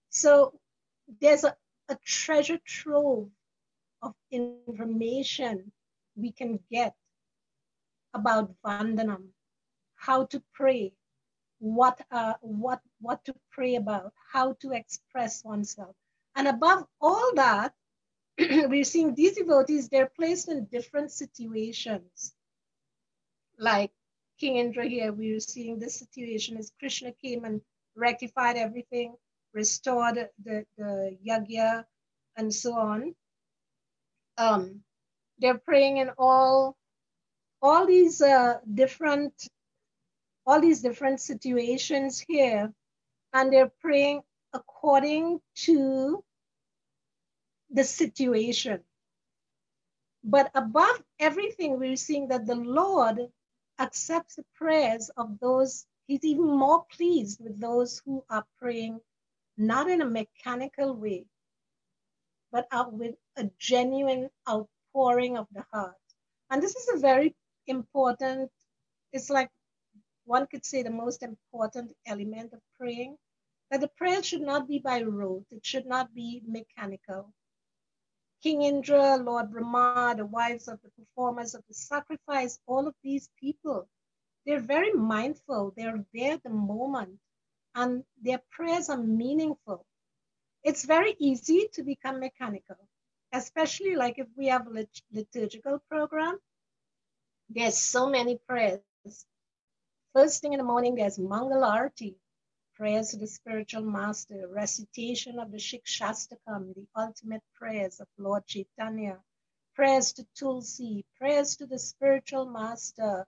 [0.08, 0.58] So
[1.20, 1.54] there's a,
[1.90, 3.28] a treasure trove
[4.00, 5.70] of information
[6.16, 6.94] we can get
[8.14, 9.26] about Vandanam,
[9.96, 10.92] how to pray,
[11.58, 15.94] what, uh, what, what to pray about, how to express oneself.
[16.36, 17.74] And above all that,
[18.68, 22.34] we're seeing these devotees, they're placed in different situations.
[23.58, 23.90] Like
[24.38, 27.60] King Indra here, we are seeing this situation as Krishna came and
[27.94, 29.14] rectified everything,
[29.52, 31.84] restored the, the yagya,
[32.36, 33.14] and so on.
[34.38, 34.80] Um,
[35.38, 36.76] they're praying in all
[37.62, 39.34] all these uh, different
[40.46, 42.72] all these different situations here
[43.34, 44.22] and they're praying
[44.54, 46.24] according to
[47.72, 48.80] the situation
[50.24, 53.18] but above everything we're seeing that the lord
[53.78, 59.00] accepts the prayers of those he's even more pleased with those who are praying
[59.58, 61.24] not in a mechanical way
[62.52, 65.94] but out with a genuine outpouring of the heart
[66.50, 67.34] and this is a very
[67.68, 68.50] important,
[69.12, 69.50] it's like
[70.24, 73.16] one could say the most important element of praying,
[73.70, 77.32] that the prayer should not be by rote, it should not be mechanical.
[78.42, 83.28] King Indra, Lord Brahma, the wives of the performers of the sacrifice, all of these
[83.40, 83.88] people,
[84.46, 87.18] they're very mindful, they're there the moment,
[87.74, 89.84] and their prayers are meaningful.
[90.64, 92.76] It's very easy to become mechanical,
[93.32, 96.38] especially like if we have a lit- liturgical program
[97.50, 98.80] there's so many prayers.
[100.14, 102.14] First thing in the morning, there's Mangalarti,
[102.80, 109.18] prayers to the spiritual master, recitation of the Shikshastakam, the ultimate prayers of Lord Chaitanya,
[109.74, 113.26] prayers to Tulsi, prayers to the spiritual master,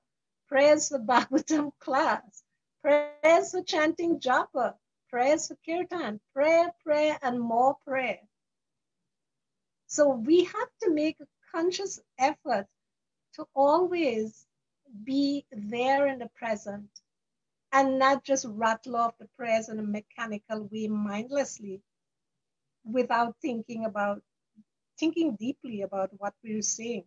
[0.48, 2.42] prayers for Bhagavatam class,
[2.80, 4.72] prayers for chanting japa,
[5.10, 8.20] prayers for kirtan, prayer, prayer, and more prayer.
[9.86, 12.68] So we have to make a conscious effort
[13.34, 14.46] to always
[15.04, 16.88] be there in the present
[17.72, 21.80] and not just rattle off the prayers in a mechanical way mindlessly
[22.84, 24.22] without thinking about
[24.98, 27.04] thinking deeply about what we're saying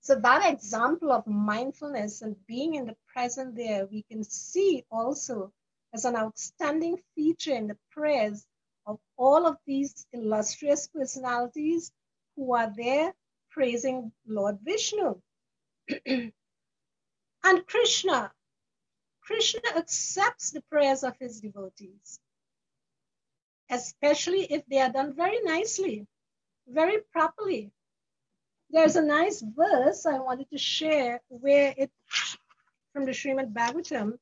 [0.00, 5.52] so that example of mindfulness and being in the present there we can see also
[5.94, 8.46] as an outstanding feature in the prayers
[8.86, 11.92] of all of these illustrious personalities
[12.36, 13.14] who are there
[13.50, 15.20] praising Lord Vishnu.
[16.06, 16.32] and
[17.66, 18.32] Krishna,
[19.28, 22.18] Krishna accepts the prayers of his devotees,
[23.68, 26.06] especially if they are done very nicely,
[26.66, 27.70] very properly.
[28.70, 31.90] There's a nice verse I wanted to share where it
[32.94, 34.18] from the Srimad Bhagavatam,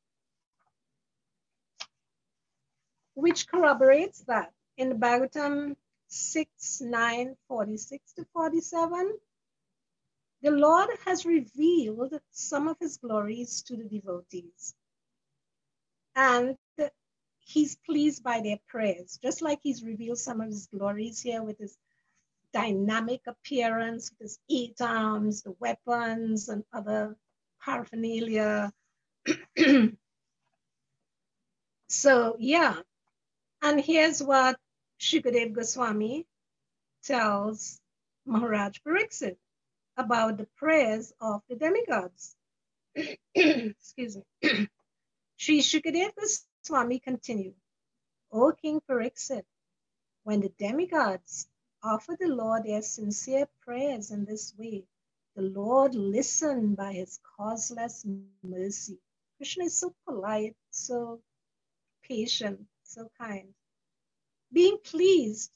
[3.14, 4.52] which corroborates that.
[4.76, 5.76] In the Bhagavatam
[6.08, 9.16] 6, 9, 46 to 47,
[10.42, 14.74] the Lord has revealed some of his glories to the devotees.
[16.16, 16.56] And
[17.40, 21.58] he's pleased by their prayers, just like he's revealed some of his glories here with
[21.58, 21.76] his
[22.52, 27.16] dynamic appearance, with his eight arms, the weapons, and other
[27.62, 28.72] paraphernalia.
[31.88, 32.76] so, yeah.
[33.62, 34.58] And here's what
[35.00, 36.26] Shukadev Goswami
[37.04, 37.80] tells
[38.26, 39.36] Maharaj Pariksit
[39.96, 42.34] about the prayers of the demigods.
[43.34, 44.68] Excuse me.
[45.38, 47.56] Sri Shukadev Goswami continued,
[48.32, 49.44] O King Pariksit,
[50.24, 51.46] when the demigods
[51.82, 54.86] offer the Lord their sincere prayers in this way,
[55.34, 58.06] the Lord listened by his causeless
[58.42, 58.98] mercy.
[59.36, 61.20] Krishna is so polite, so
[62.02, 63.54] patient, so kind.
[64.52, 65.52] Being pleased,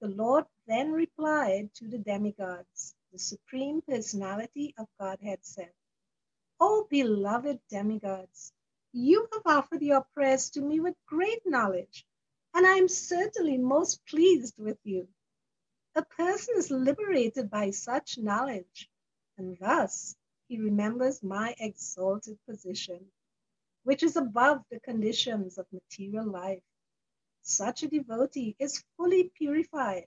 [0.00, 5.72] the Lord then replied to the demigods, the Supreme Personality of Godhead said,
[6.60, 8.52] O beloved demigods,
[8.96, 12.06] you have offered your prayers to me with great knowledge,
[12.54, 15.08] and I am certainly most pleased with you.
[15.96, 18.88] A person is liberated by such knowledge,
[19.36, 20.14] and thus
[20.46, 23.04] he remembers my exalted position,
[23.82, 26.62] which is above the conditions of material life.
[27.42, 30.06] Such a devotee is fully purified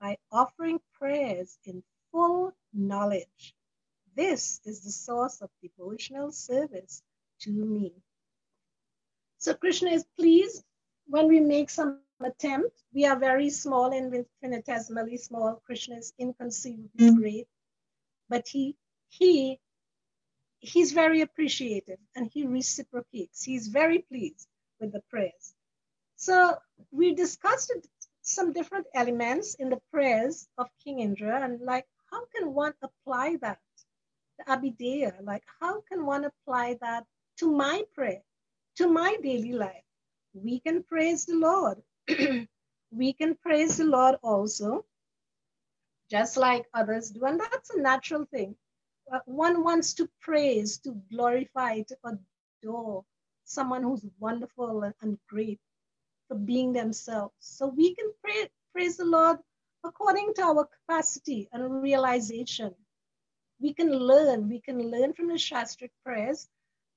[0.00, 3.54] by offering prayers in full knowledge.
[4.16, 7.00] This is the source of devotional service
[7.40, 7.92] to me.
[9.44, 10.64] So Krishna is pleased
[11.06, 12.82] when we make some attempt.
[12.94, 15.60] We are very small and infinitesimally small.
[15.66, 17.20] Krishna is inconceivably hmm.
[17.20, 17.48] great,
[18.30, 18.74] but he
[19.10, 19.60] he
[20.60, 23.44] he's very appreciative and he reciprocates.
[23.44, 24.48] He's very pleased
[24.80, 25.52] with the prayers.
[26.16, 26.56] So
[26.90, 27.70] we discussed
[28.22, 33.36] some different elements in the prayers of King Indra and like how can one apply
[33.42, 33.60] that?
[34.38, 37.04] The Abhidheya, like how can one apply that
[37.40, 38.22] to my prayer,
[38.76, 39.84] to my daily life?
[40.34, 41.82] We can praise the Lord.
[42.90, 44.84] we can praise the Lord also,
[46.10, 47.24] just like others do.
[47.24, 48.56] And that's a natural thing.
[49.12, 53.04] Uh, one wants to praise, to glorify, to adore
[53.44, 55.60] someone who's wonderful and, and great
[56.28, 57.34] for being themselves.
[57.38, 59.38] So we can pray, praise the Lord
[59.84, 62.74] according to our capacity and realization.
[63.60, 66.48] We can learn, we can learn from the Shastric prayers.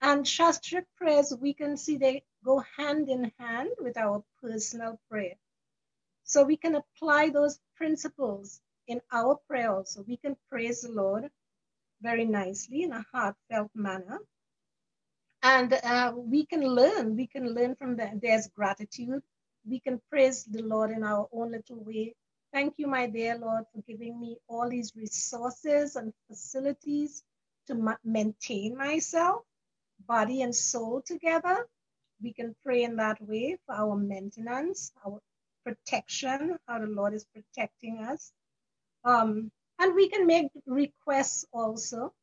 [0.02, 5.36] And Shastric prayers, we can see they go hand in hand with our personal prayer.
[6.24, 10.04] So we can apply those principles in our prayer also.
[10.08, 11.30] We can praise the Lord
[12.02, 14.20] very nicely in a heartfelt manner.
[15.44, 18.22] And uh, we can learn, we can learn from that.
[18.22, 19.24] There's gratitude.
[19.66, 22.16] We can praise the Lord in our own little way.
[22.54, 27.24] Thank you, my dear Lord, for giving me all these resources and facilities
[27.68, 29.44] to ma- maintain myself,
[30.06, 31.68] body and soul together.
[32.22, 35.22] We can pray in that way for our maintenance, our
[35.64, 38.32] protection, how the Lord is protecting us.
[39.04, 42.14] Um, and we can make requests also,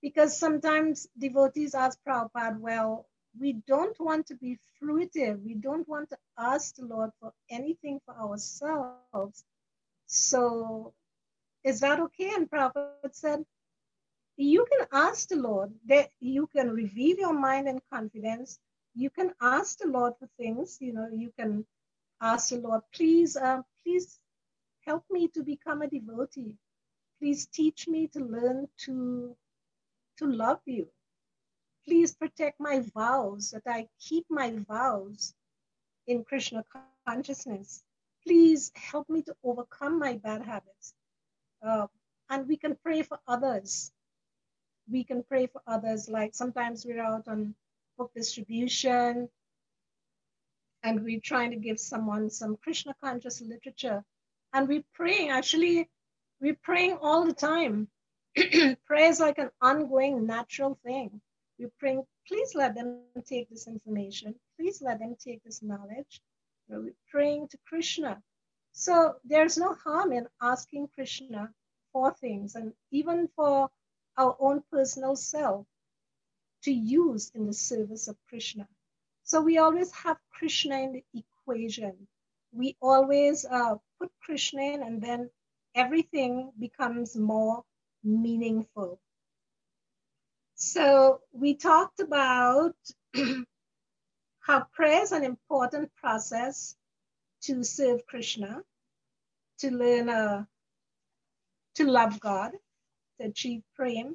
[0.00, 3.06] because sometimes devotees ask Prabhupada, well,
[3.38, 5.42] we don't want to be fruitive.
[5.44, 9.44] We don't want to ask the Lord for anything for ourselves.
[10.06, 10.94] So
[11.64, 12.30] is that okay?
[12.34, 13.44] And Prabhupada said,
[14.38, 18.60] you can ask the Lord that you can reveal your mind and confidence.
[18.94, 21.66] You can ask the Lord for things, you know, you can
[22.20, 24.20] ask the Lord, please, uh, please
[24.86, 26.54] help me to become a devotee.
[27.20, 29.36] Please teach me to learn to,
[30.18, 30.86] to love you.
[31.84, 35.34] Please protect my vows, that I keep my vows
[36.06, 36.64] in Krishna
[37.06, 37.82] consciousness.
[38.24, 40.94] Please help me to overcome my bad habits.
[41.66, 41.88] Uh,
[42.30, 43.90] and we can pray for others.
[44.90, 47.54] We can pray for others, like sometimes we're out on
[47.98, 49.28] book distribution
[50.82, 54.04] and we're trying to give someone some Krishna conscious literature.
[54.52, 55.88] And we're praying, actually,
[56.40, 57.88] we're praying all the time.
[58.36, 61.20] Prayer is like an ongoing natural thing.
[61.58, 64.34] We're praying, please let them take this information.
[64.58, 66.20] Please let them take this knowledge.
[66.68, 68.22] We're praying to Krishna.
[68.72, 71.50] So there's no harm in asking Krishna
[71.92, 73.68] for things and even for
[74.18, 75.64] our own personal self
[76.64, 78.68] to use in the service of Krishna.
[79.22, 82.08] So we always have Krishna in the equation.
[82.52, 85.30] We always uh, put Krishna in and then
[85.74, 87.62] everything becomes more
[88.02, 89.00] meaningful.
[90.54, 92.74] So we talked about
[94.40, 96.74] how prayer is an important process
[97.42, 98.62] to serve Krishna,
[99.58, 100.44] to learn uh,
[101.76, 102.52] to love God,
[103.18, 104.14] to achieve prema.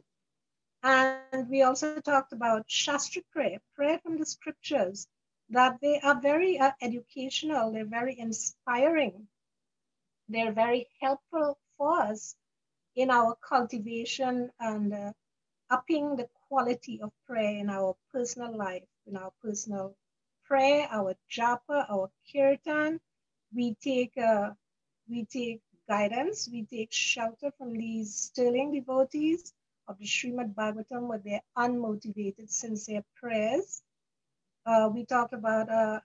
[0.84, 5.08] And we also talked about Shastra prayer, prayer from the scriptures,
[5.49, 9.28] that they are very uh, educational, they're very inspiring,
[10.28, 12.36] they're very helpful for us
[12.95, 15.12] in our cultivation and uh,
[15.70, 19.95] upping the quality of prayer in our personal life, in our personal
[20.45, 22.99] prayer, our japa, our kirtan.
[23.56, 24.51] We take uh,
[25.10, 29.54] we take guidance, we take shelter from these sterling devotees
[29.88, 33.82] of the Srimad Bhagavatam with their unmotivated, sincere prayers.
[34.66, 36.00] Uh, we talk about uh,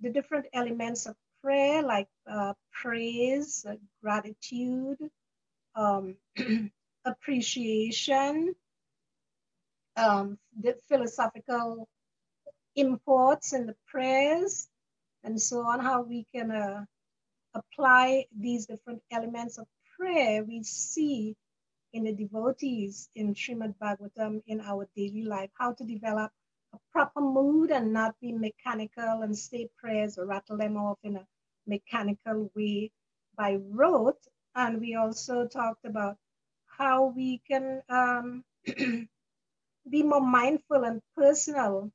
[0.00, 4.98] the different elements of prayer, like uh, praise, uh, gratitude,
[5.74, 6.16] um,
[7.04, 8.54] appreciation,
[9.96, 11.88] um, the philosophical
[12.76, 14.68] imports in the prayers,
[15.22, 16.84] and so on, how we can uh,
[17.54, 21.36] apply these different elements of prayer we see
[21.92, 26.32] in the devotees in Srimad Bhagavatam in our daily life, how to develop
[26.74, 31.16] a proper mood and not be mechanical and say prayers or rattle them off in
[31.16, 31.26] a
[31.66, 32.90] mechanical way
[33.36, 34.20] by rote.
[34.56, 36.16] And we also talked about
[36.66, 38.44] how we can um,
[39.90, 41.92] be more mindful and personal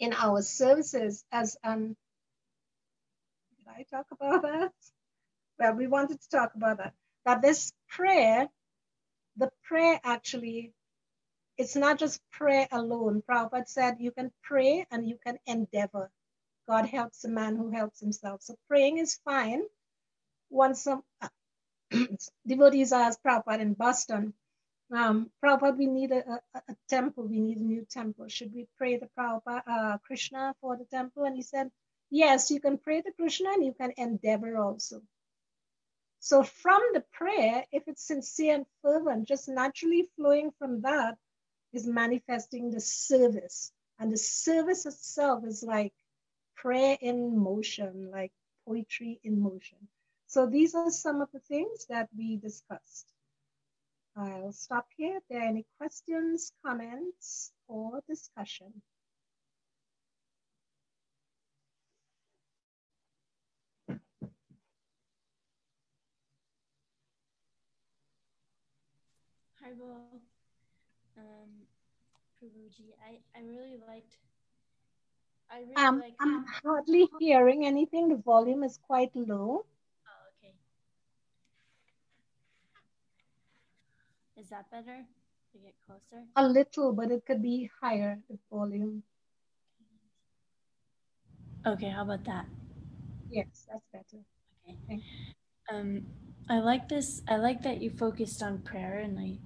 [0.00, 1.96] in our services as an
[3.76, 4.72] I talk about that?
[5.58, 6.94] Well, we wanted to talk about that.
[7.24, 8.48] That this prayer,
[9.36, 10.72] the prayer actually
[11.60, 13.22] it's not just prayer alone.
[13.28, 16.10] Prabhupada said you can pray and you can endeavor.
[16.66, 18.40] God helps a man who helps himself.
[18.40, 19.62] So praying is fine.
[20.48, 21.02] Once some
[22.46, 24.32] devotees asked Prabhupada in Boston,
[24.90, 27.26] um, Prabhupada, we need a, a, a, temple.
[27.26, 28.28] We need a new temple.
[28.28, 31.24] Should we pray to Prabhupada, uh, Krishna for the temple?
[31.24, 31.70] And he said,
[32.10, 35.02] yes, you can pray to Krishna and you can endeavor also.
[36.18, 41.16] So from the prayer, if it's sincere and fervent, just naturally flowing from that
[41.72, 43.72] is manifesting the service.
[43.98, 45.94] And the service itself is like
[46.56, 48.32] prayer in motion, like
[48.66, 49.78] poetry in motion.
[50.26, 53.06] So these are some of the things that we discussed.
[54.16, 55.16] I'll stop here.
[55.16, 58.82] If there are any questions, comments, or discussion.
[71.16, 71.66] Um,
[73.06, 74.16] I, I really liked.
[75.50, 76.16] I really um, liked.
[76.20, 78.08] I'm hardly hearing anything.
[78.08, 79.64] The volume is quite low.
[80.06, 80.54] Oh, okay.
[84.36, 85.04] Is that better?
[85.52, 86.24] To get closer?
[86.36, 89.02] A little, but it could be higher, the volume.
[91.66, 92.46] Okay, how about that?
[93.28, 94.22] Yes, that's better.
[94.64, 94.78] Okay.
[94.84, 95.02] Okay.
[95.70, 96.06] Um,
[96.48, 97.22] I like this.
[97.28, 99.38] I like that you focused on prayer, and I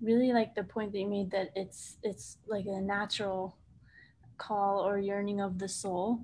[0.00, 3.56] really like the point that you made that it's it's like a natural
[4.38, 6.20] call or yearning of the soul,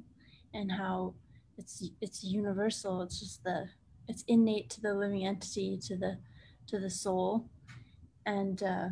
[0.54, 1.14] and how
[1.58, 3.02] it's it's universal.
[3.02, 3.68] It's just the
[4.08, 6.18] it's innate to the living entity, to the
[6.68, 7.48] to the soul,
[8.26, 8.88] and uh,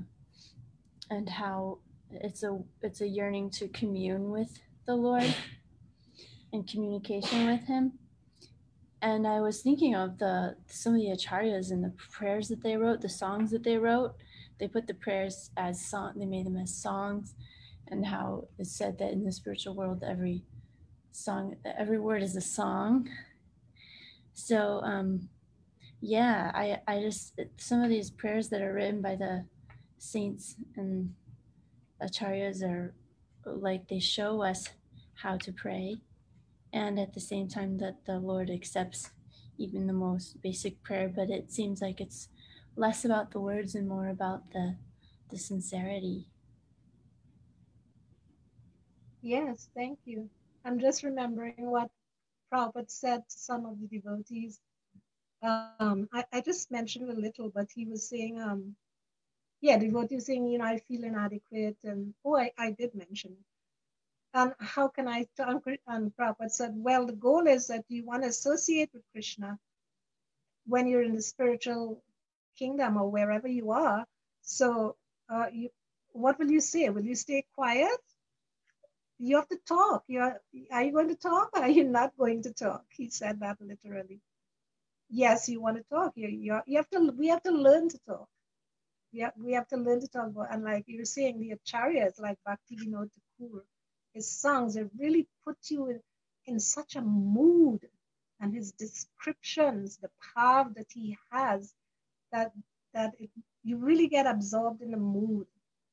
[1.10, 1.78] and how
[2.10, 5.34] it's a it's a yearning to commune with the Lord
[6.52, 7.98] and communication with Him
[9.00, 12.76] and I was thinking of the some of the acharyas and the prayers that they
[12.76, 14.14] wrote, the songs that they wrote.
[14.58, 16.14] They put the prayers as song.
[16.16, 17.34] They made them as songs,
[17.86, 20.44] and how it's said that in the spiritual world, every
[21.12, 23.08] song, every word is a song.
[24.34, 25.28] So, um,
[26.00, 29.46] yeah, I I just some of these prayers that are written by the
[29.98, 31.14] saints and
[32.00, 32.94] acharyas are
[33.44, 34.68] like they show us
[35.14, 35.96] how to pray
[36.72, 39.10] and at the same time that the Lord accepts
[39.56, 42.28] even the most basic prayer, but it seems like it's
[42.78, 44.76] less about the words and more about the
[45.30, 46.26] the sincerity.
[49.20, 50.30] Yes, thank you.
[50.64, 51.90] I'm just remembering what
[52.52, 54.60] Prabhupada said to some of the devotees.
[55.42, 58.74] Um, I, I just mentioned a little, but he was saying, um,
[59.60, 61.76] yeah, devotees saying, you know, I feel inadequate.
[61.84, 63.36] And oh, I, I did mention.
[64.34, 68.28] And how can I, and Prabhupada said, well, the goal is that you want to
[68.28, 69.58] associate with Krishna
[70.66, 72.02] when you're in the spiritual
[72.58, 74.04] kingdom or wherever you are.
[74.42, 74.96] So
[75.32, 75.70] uh, you,
[76.12, 76.88] what will you say?
[76.90, 78.00] Will you stay quiet?
[79.18, 80.04] You have to talk.
[80.08, 80.40] You're,
[80.72, 82.84] are you going to talk or are you not going to talk?
[82.96, 84.20] He said that literally.
[85.10, 86.12] Yes, you want to talk.
[86.16, 88.28] You, you, you have to, we have to learn to talk.
[89.12, 92.20] We have, we have to learn to talk about, and like you're saying, the acharyas
[92.20, 93.64] like Bhakti Vinod Thakur,
[94.14, 96.00] his songs, they really put you in,
[96.46, 97.80] in such a mood
[98.40, 101.72] and his descriptions, the power that he has,
[102.32, 102.52] that
[102.94, 103.30] that it,
[103.64, 105.46] you really get absorbed in the mood,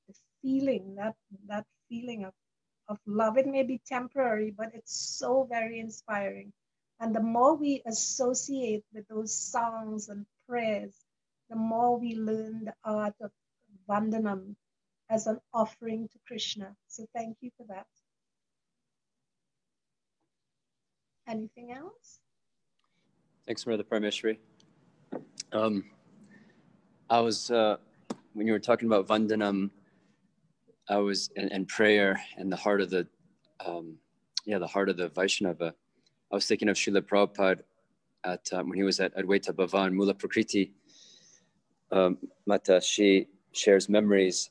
[0.07, 1.15] the feeling, that
[1.47, 2.33] that feeling of,
[2.87, 3.37] of love.
[3.37, 6.51] It may be temporary, but it's so very inspiring.
[6.99, 10.95] And the more we associate with those songs and prayers,
[11.49, 13.31] the more we learn the art of
[13.89, 14.55] Vandanam
[15.09, 16.75] as an offering to Krishna.
[16.87, 17.85] So thank you for that.
[21.27, 22.19] Anything else?
[23.45, 24.37] Thanks, Mother Parameshwari.
[25.51, 25.83] Um,
[27.09, 27.77] I was, uh,
[28.33, 29.69] when you were talking about Vandanam,
[30.89, 33.07] I was, and, and prayer and the heart of the,
[33.65, 33.97] um,
[34.45, 35.73] yeah, the heart of the Vaishnava.
[36.31, 37.61] I was thinking of Srila Prabhupada
[38.23, 40.71] at, um, when he was at Advaita Bhavan, Mula Prakriti.
[41.91, 44.49] Um, Mata, she shares memories.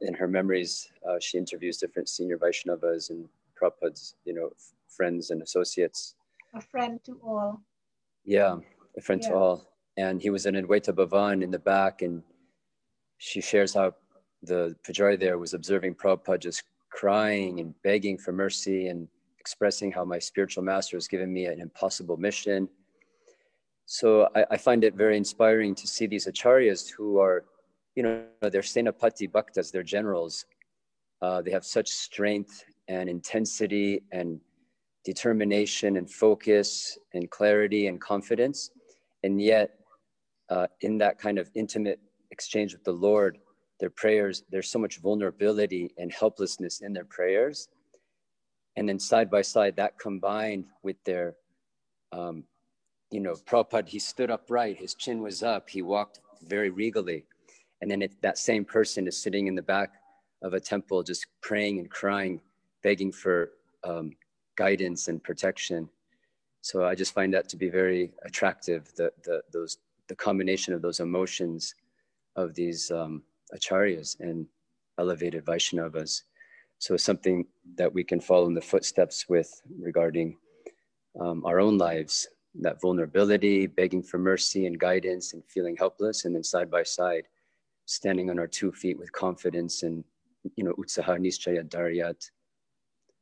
[0.00, 3.28] In her memories, uh, she interviews different senior Vaishnavas and
[3.60, 4.50] Prabhupada's, you know,
[4.88, 6.14] friends and associates.
[6.54, 7.60] A friend to all.
[8.24, 8.58] Yeah,
[8.96, 9.30] a friend Yeah.
[9.30, 9.72] to all.
[9.96, 12.22] And he was in Advaita Bhavan in the back, and
[13.18, 13.94] she shares how
[14.42, 20.04] the Pujari there was observing Prabhupada just crying and begging for mercy and expressing how
[20.04, 22.68] my spiritual master has given me an impossible mission.
[23.86, 27.44] So I, I find it very inspiring to see these acharyas who are,
[27.94, 30.46] you know, they're Senapati Bhaktas, they're generals.
[31.22, 34.40] Uh, they have such strength and intensity and
[35.04, 38.70] determination and focus and clarity and confidence.
[39.22, 39.78] And yet,
[40.48, 43.38] uh, in that kind of intimate exchange with the Lord,
[43.80, 47.68] their prayers, there's so much vulnerability and helplessness in their prayers.
[48.76, 51.34] And then side by side, that combined with their,
[52.12, 52.44] um,
[53.10, 57.24] you know, Prabhupada, he stood upright, his chin was up, he walked very regally.
[57.80, 59.94] And then it, that same person is sitting in the back
[60.42, 62.40] of a temple, just praying and crying,
[62.82, 63.52] begging for
[63.84, 64.12] um,
[64.56, 65.88] guidance and protection.
[66.60, 68.92] So I just find that to be very attractive.
[68.96, 69.78] The the those
[70.08, 71.74] the combination of those emotions
[72.36, 73.22] of these um,
[73.54, 74.46] acharyas and
[74.98, 76.22] elevated Vaishnavas.
[76.78, 77.46] So something
[77.76, 80.36] that we can follow in the footsteps with regarding
[81.18, 82.28] um, our own lives,
[82.60, 87.24] that vulnerability, begging for mercy and guidance and feeling helpless, and then side by side,
[87.86, 90.04] standing on our two feet with confidence and,
[90.56, 92.30] you know, utsaha nischaya daryat.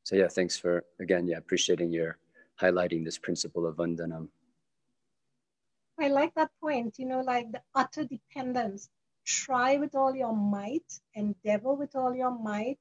[0.03, 2.19] So yeah, thanks for, again, yeah, appreciating your
[2.61, 4.29] highlighting this principle of vandanam.
[6.01, 8.89] I like that point, you know, like the utter dependence
[9.25, 12.79] try with all your might, endeavor with all your might,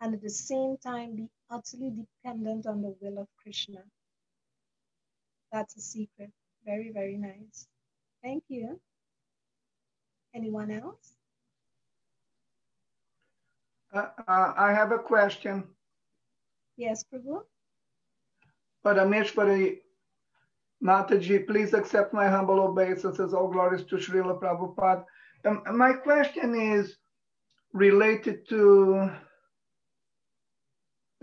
[0.00, 3.82] and at the same time be utterly dependent on the will of Krishna.
[5.52, 6.30] That's a secret.
[6.64, 7.66] Very, very nice.
[8.22, 8.80] Thank you.
[10.34, 11.14] Anyone else?
[13.92, 15.64] Uh, uh, I have a question.
[16.76, 17.42] Yes, Prabhu?
[18.84, 19.78] Parameshwari
[20.82, 23.34] Mataji, please accept my humble obeisances.
[23.34, 25.04] All glories to Srila Prabhupada.
[25.44, 26.96] Um, my question is
[27.72, 29.10] related to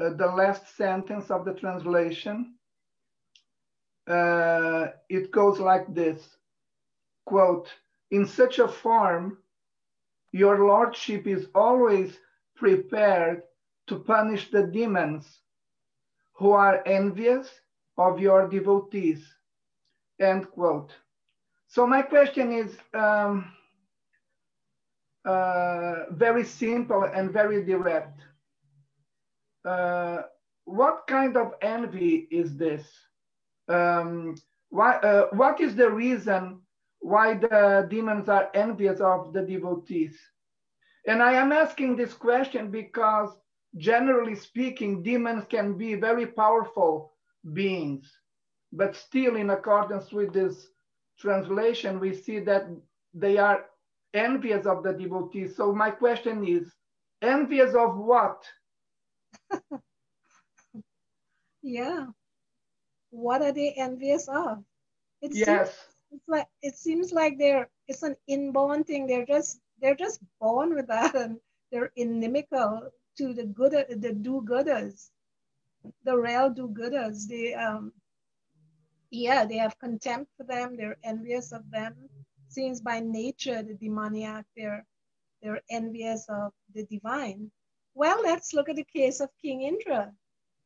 [0.01, 2.55] uh, the last sentence of the translation.
[4.07, 6.37] Uh, it goes like this,
[7.25, 7.69] quote,
[8.11, 9.37] in such a form,
[10.31, 12.19] your lordship is always
[12.55, 13.41] prepared
[13.87, 15.39] to punish the demons
[16.33, 17.49] who are envious
[17.97, 19.25] of your devotees,
[20.19, 20.91] end quote.
[21.67, 23.51] So my question is, um,
[25.25, 28.21] uh, very simple and very direct.
[29.65, 30.21] Uh,
[30.65, 32.85] what kind of envy is this?
[33.67, 34.35] Um,
[34.69, 36.61] why, uh, what is the reason
[36.99, 40.17] why the demons are envious of the devotees?
[41.07, 43.29] And I am asking this question because
[43.77, 47.13] generally speaking, demons can be very powerful
[47.53, 48.11] beings,
[48.71, 50.67] but still in accordance with this
[51.19, 52.67] translation, we see that
[53.13, 53.65] they are
[54.13, 55.55] envious of the devotees.
[55.55, 56.73] So my question is,
[57.21, 58.43] envious of what?
[61.63, 62.07] yeah.
[63.11, 64.63] What are they envious of?
[65.21, 65.71] It yes.
[65.75, 69.07] Seems, it's like it seems like they're it's an inborn thing.
[69.07, 71.39] They're just they're just born with that and
[71.71, 75.09] they're inimical to the good the do-gooders,
[76.03, 77.27] the real do-gooders.
[77.27, 77.93] They um
[79.15, 81.95] yeah, they have contempt for them, they're envious of them
[82.49, 84.85] since by nature the demoniac, they're,
[85.41, 87.51] they're envious of the divine.
[87.93, 90.11] Well, let's look at the case of King Indra.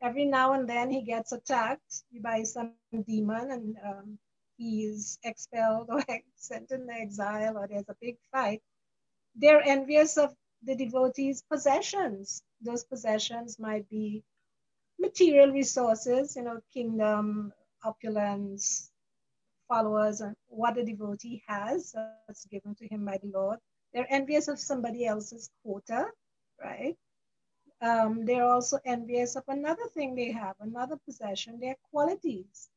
[0.01, 2.73] Every now and then he gets attacked by some
[3.07, 4.19] demon and um,
[4.57, 6.03] he is expelled or
[6.35, 8.61] sent into exile or there's a big fight.
[9.35, 10.33] They're envious of
[10.63, 12.43] the devotees' possessions.
[12.61, 14.23] Those possessions might be
[14.99, 17.53] material resources, you know, kingdom,
[17.83, 18.91] opulence,
[19.67, 23.59] followers and what a devotee has that's given to him by the Lord.
[23.93, 26.07] They're envious of somebody else's quota,
[26.61, 26.95] right?
[27.81, 32.69] Um, they're also envious of another thing they have, another possession, their qualities.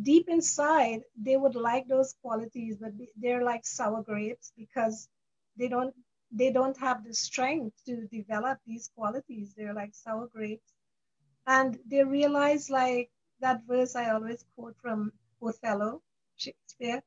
[0.00, 5.08] Deep inside, they would like those qualities, but they're like sour grapes because
[5.56, 5.94] they don't
[6.32, 9.52] they don't have the strength to develop these qualities.
[9.56, 10.72] They're like sour grapes.
[11.46, 13.10] And they realize like
[13.40, 15.12] that verse I always quote from
[15.42, 16.02] Othello,
[16.36, 17.02] Shakespeare,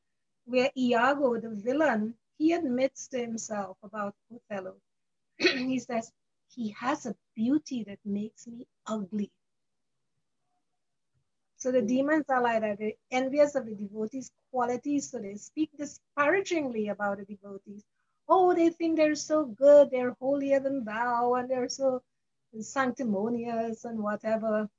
[0.45, 4.75] where Iago, the villain, he admits to himself about Othello.
[5.37, 6.11] he says,
[6.49, 9.31] he has a beauty that makes me ugly.
[11.57, 15.69] So the demons are like that, they're envious of the devotees' qualities, so they speak
[15.77, 17.83] disparagingly about the devotees.
[18.27, 22.01] Oh, they think they're so good, they're holier than thou, and they're so
[22.59, 24.69] sanctimonious and whatever.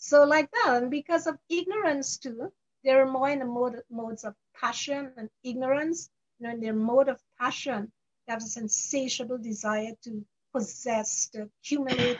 [0.00, 2.52] So like that, and because of ignorance too,
[2.84, 6.08] they're more in the mode, modes of passion and ignorance.
[6.38, 7.90] You know, in their mode of passion,
[8.26, 12.18] they have this insatiable desire to possess, to accumulate.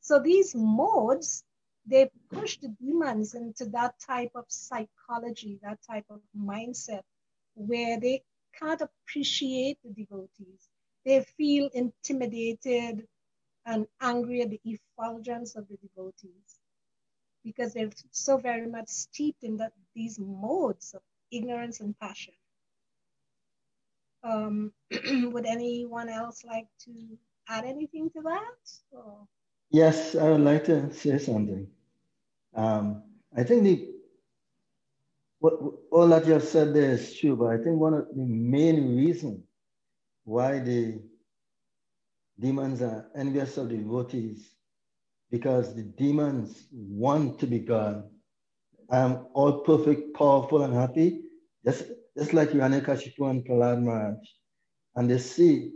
[0.00, 1.42] so these modes,
[1.84, 7.02] they push the demons into that type of psychology, that type of mindset,
[7.54, 8.22] where they
[8.54, 10.68] can't appreciate the devotees.
[11.04, 13.08] They feel intimidated
[13.66, 16.57] and angry at the effulgence of the devotees
[17.48, 21.00] because they're so very much steeped in that, these modes of
[21.32, 22.34] ignorance and passion.
[24.22, 24.72] Um,
[25.32, 26.92] would anyone else like to
[27.48, 28.60] add anything to that?
[28.92, 29.26] Or?
[29.70, 31.66] Yes, I would like to say something.
[32.54, 33.02] Um,
[33.34, 33.88] I think the
[35.40, 35.54] what
[35.92, 38.96] all that you have said there is true, but I think one of the main
[38.96, 39.44] reasons
[40.24, 41.00] why the
[42.38, 44.57] demons are envious of devotees
[45.30, 48.04] because the demons want to be God.
[48.90, 51.20] I am all perfect, powerful, and happy,
[51.64, 51.84] just,
[52.16, 54.16] just like Hiranyakashipu and Prahlad Maharaj.
[54.96, 55.72] And they see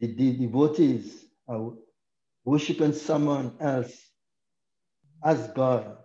[0.00, 1.72] the, the devotees are
[2.44, 3.92] worshiping someone else
[5.24, 5.96] as God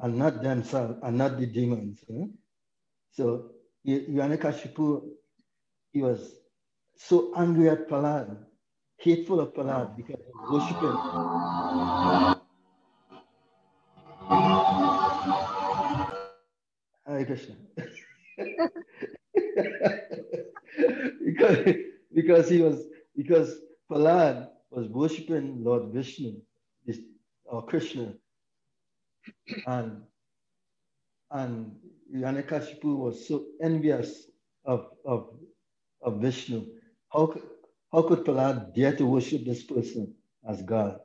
[0.00, 2.02] and not themselves and not the demons.
[2.10, 2.26] Eh?
[3.12, 3.50] So
[3.86, 5.02] Hiranyakashipu,
[5.92, 6.34] he was
[6.96, 8.38] so angry at Prahlad,
[8.98, 9.94] hateful of Prahlad ah.
[9.96, 10.96] because he was worshiping.
[17.06, 17.54] Hare Krishna.
[21.24, 21.74] because,
[22.14, 22.84] because he was
[23.16, 26.40] because Prahlad was worshiping Lord Vishnu
[27.44, 28.14] or Krishna
[29.66, 30.02] and
[31.30, 31.76] and
[32.14, 34.26] Hiranyakashipu was so envious
[34.64, 35.30] of, of,
[36.02, 36.66] of Vishnu.
[37.12, 37.34] How
[37.94, 40.12] how could Prahlad dare to worship this person
[40.48, 40.98] as God?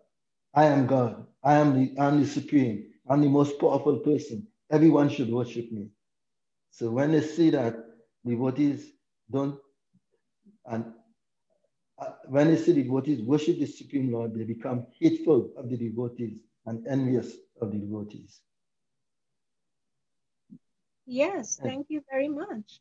[0.56, 1.28] I am God.
[1.44, 2.88] I am the, I'm the supreme.
[3.08, 4.48] I'm the most powerful person.
[4.72, 5.90] Everyone should worship me.
[6.72, 7.76] So when they see that
[8.26, 8.92] devotees
[9.30, 9.60] don't,
[10.66, 10.86] and
[12.00, 15.78] uh, when they see the devotees worship the Supreme Lord, they become hateful of the
[15.78, 18.40] devotees and envious of the devotees.
[21.06, 22.80] Yes, thank you very much.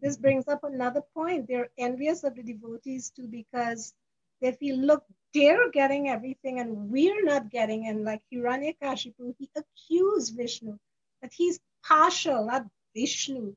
[0.00, 1.46] This brings up another point.
[1.46, 3.94] They're envious of the devotees too because
[4.40, 7.86] they feel, look, they're getting everything and we're not getting.
[7.86, 10.78] And like Hiranyakashipu, he accused Vishnu
[11.22, 13.54] that he's partial, not Vishnu.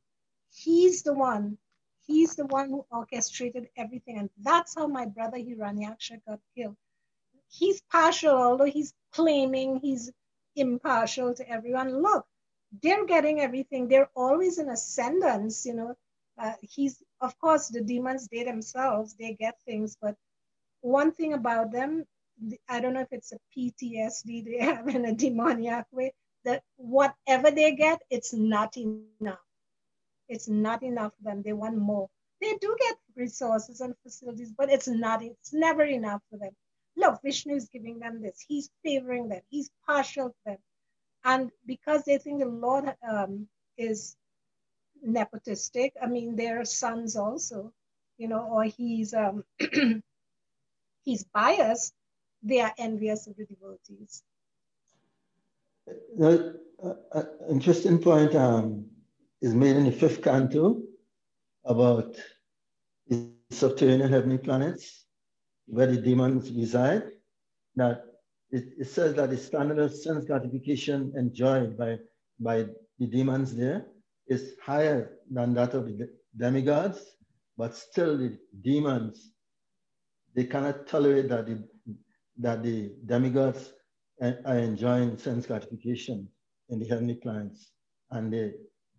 [0.54, 1.58] He's the one.
[2.06, 4.18] He's the one who orchestrated everything.
[4.20, 6.76] And that's how my brother Hiranyaksha got killed.
[7.50, 10.12] He's partial, although he's claiming he's
[10.56, 12.02] impartial to everyone.
[12.02, 12.26] Look,
[12.82, 13.88] they're getting everything.
[13.88, 15.96] They're always in ascendance, you know.
[16.38, 20.16] Uh, he's, of course, the demons, they themselves, they get things, but
[20.82, 22.06] one thing about them,
[22.68, 26.14] I don't know if it's a PTSD they have in a demoniac way,
[26.46, 29.40] that whatever they get, it's not enough.
[30.28, 31.42] It's not enough for them.
[31.44, 32.10] They want more.
[32.42, 36.52] They do get resources and facilities, but it's not, it's never enough for them.
[36.98, 38.44] Look, Vishnu is giving them this.
[38.46, 39.42] He's favoring them.
[39.50, 40.58] He's partial to them.
[41.24, 44.18] And because they think the Lord um, is
[45.08, 47.74] nepotistic, I mean, their sons also,
[48.18, 49.44] you know, or he's um,
[51.04, 51.94] he's biased,
[52.42, 54.24] they are envious of the devotees.
[56.18, 58.86] The uh, uh, interesting point um,
[59.42, 60.82] is made in the fifth canto
[61.66, 62.16] about
[63.08, 65.06] the subterranean heavenly planets
[65.68, 67.04] where the demons reside.
[67.76, 68.06] That
[68.52, 71.98] it, it says that the standard of sense gratification enjoyed by,
[72.40, 72.66] by
[73.00, 73.88] the demons there
[74.28, 77.00] is higher than that of the demigods,
[77.58, 79.32] but still the demons,
[80.36, 81.64] they cannot tolerate that the,
[82.40, 83.74] that the demigods
[84.22, 86.28] are enjoying sense gratification
[86.70, 87.72] in the heavenly planets,
[88.12, 88.54] and they,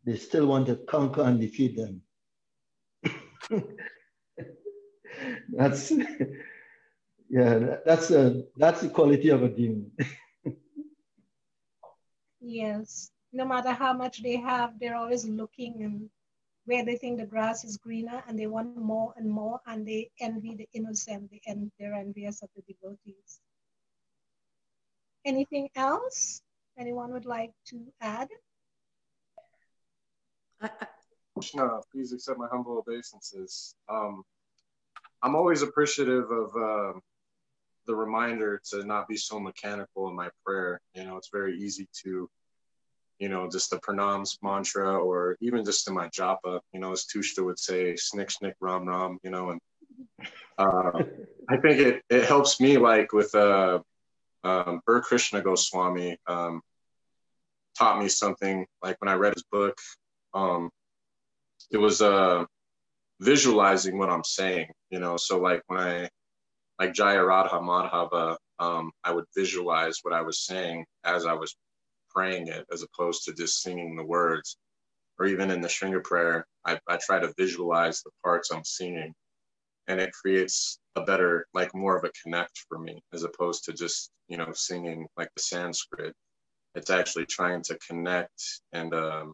[0.04, 2.02] they still want to conquer and defeat them.
[5.56, 5.92] That's
[7.30, 9.90] yeah, that's a that's the quality of a demon.
[12.40, 16.08] yes, no matter how much they have, they're always looking and
[16.66, 20.10] where they think the grass is greener, and they want more and more, and they
[20.20, 21.30] envy the innocent.
[21.30, 23.40] They en- they're envious of the devotees.
[25.26, 26.40] Anything else?
[26.78, 28.28] Anyone would like to add?
[31.54, 33.74] No, please accept my humble obeisances.
[33.88, 34.22] Um,
[35.22, 36.92] I'm always appreciative of uh,
[37.86, 40.80] the reminder to not be so mechanical in my prayer.
[40.94, 42.30] You know, it's very easy to,
[43.24, 47.06] you know, just the pranams mantra or even just in my japa, you know, as
[47.06, 49.60] Tushta would say, snick, snick, ram, ram, you know, and
[50.58, 50.90] uh,
[51.48, 53.78] I think it, it helps me like with uh,
[54.44, 56.60] um, Bur Krishna Goswami um,
[57.78, 59.78] taught me something like when I read his book,
[60.34, 60.68] um,
[61.70, 62.44] it was uh,
[63.20, 66.10] visualizing what I'm saying, you know, so like when I
[66.78, 71.56] like Jaya Radha Madhava, um, I would visualize what I was saying as I was
[72.14, 74.56] praying it, as opposed to just singing the words.
[75.18, 79.14] Or even in the Shringa prayer, I, I try to visualize the parts I'm singing,
[79.86, 83.72] and it creates a better, like more of a connect for me, as opposed to
[83.72, 86.14] just you know singing like the Sanskrit.
[86.74, 88.42] It's actually trying to connect
[88.72, 89.32] and um,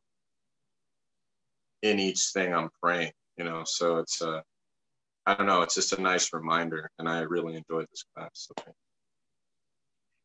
[1.82, 3.62] in each thing I'm praying you know.
[3.64, 4.42] So it's uh,
[5.26, 8.30] I don't know, it's just a nice reminder, and I really enjoyed this class.
[8.34, 8.54] So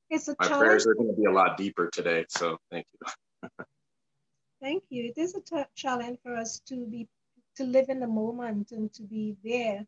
[0.09, 0.67] It's a my challenge.
[0.67, 3.49] prayers are going to be a lot deeper today, so thank you.
[4.61, 5.11] Thank you.
[5.15, 7.07] It is a challenge for us to be
[7.57, 9.85] to live in the moment and to be there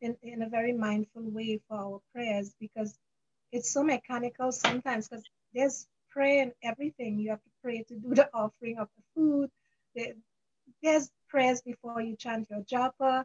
[0.00, 2.98] in, in a very mindful way for our prayers because
[3.52, 5.24] it's so mechanical sometimes because
[5.54, 7.18] there's prayer in everything.
[7.18, 9.50] You have to pray to do the offering of the food.
[9.94, 10.14] There-
[10.82, 13.24] There's prayers before you chant your japa.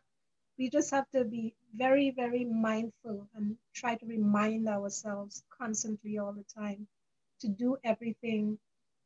[0.57, 6.33] We just have to be very, very mindful and try to remind ourselves constantly all
[6.33, 6.87] the time
[7.39, 8.59] to do everything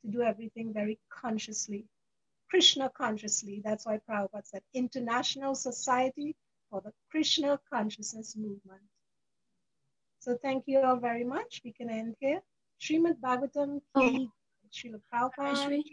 [0.05, 1.85] to do everything very consciously,
[2.49, 3.61] Krishna consciously.
[3.63, 6.35] That's why Prabhupada said International Society
[6.69, 8.81] for the Krishna Consciousness Movement.
[10.19, 11.61] So thank you all very much.
[11.63, 12.41] We can end here.
[12.79, 14.01] Srimad Bhagavatam oh.
[14.01, 14.29] ki
[14.71, 15.83] Srila Prabhupada.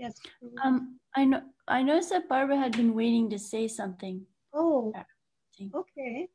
[0.00, 0.14] Ashvi?
[0.14, 0.48] ki jai.
[0.48, 0.60] Yes.
[0.64, 4.26] Um, I know I noticed that Barbara had been waiting to say something.
[4.52, 4.92] oh,
[5.74, 6.28] okay.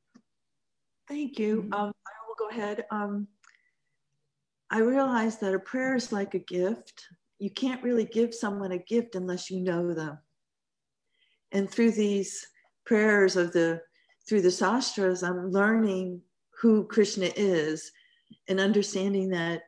[1.08, 1.64] Thank you.
[1.64, 1.74] Mhm.
[1.74, 2.86] Um, I will go ahead.
[2.92, 3.28] Um,
[4.70, 7.08] I realize that a prayer is like a gift.
[7.40, 10.18] You can't really give someone a gift unless you know them.
[11.52, 12.46] And through these
[12.86, 13.82] prayers of the
[14.28, 16.22] through the sastras, I'm learning
[16.62, 17.92] who Krishna is
[18.48, 19.64] and understanding that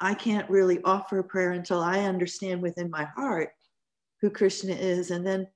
[0.00, 3.50] I can't really offer a prayer until I understand within my heart
[4.20, 5.10] who Krishna is.
[5.10, 5.46] And then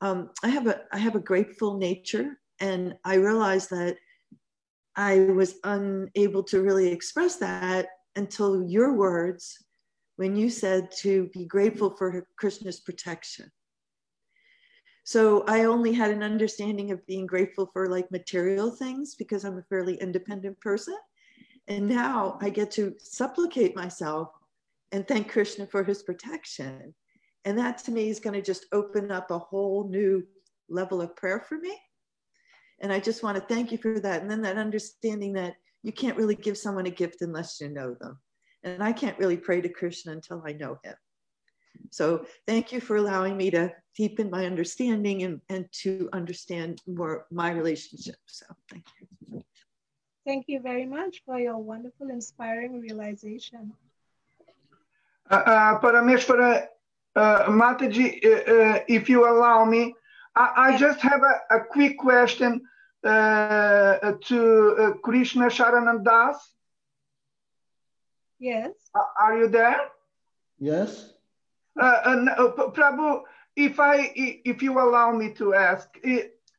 [0.00, 3.96] um, I have a I have a grateful nature, and I realized that
[4.96, 9.56] I was unable to really express that until your words
[10.16, 13.50] when you said to be grateful for Krishna's protection.
[15.04, 19.58] So I only had an understanding of being grateful for like material things because I'm
[19.58, 20.96] a fairly independent person.
[21.68, 24.28] And now I get to supplicate myself
[24.90, 26.94] and thank Krishna for his protection.
[27.44, 30.24] And that to me is going to just open up a whole new
[30.68, 31.76] level of prayer for me.
[32.80, 34.22] And I just want to thank you for that.
[34.22, 37.94] And then that understanding that you can't really give someone a gift unless you know
[38.00, 38.18] them.
[38.64, 40.94] And I can't really pray to Krishna until I know him.
[41.90, 47.26] So thank you for allowing me to deepen my understanding and, and to understand more
[47.30, 48.16] my relationship.
[48.26, 49.42] So thank you.
[50.24, 53.72] Thank you very much for your wonderful, inspiring realization.
[55.30, 56.66] Uh, uh, Parameshwara
[57.16, 59.94] uh, Mataji, uh, uh, if you allow me,
[60.36, 60.78] I, I Yeah.
[60.78, 62.60] just have a, a quick question
[63.04, 66.36] uh, to uh, Krishna Sharanandas.
[68.38, 68.72] Yes.
[68.94, 69.80] Are- Are you there?
[70.58, 71.12] Yes?
[71.80, 73.22] Uh, uh, Prabhu,
[73.56, 75.88] if I, i- if you allow me to ask,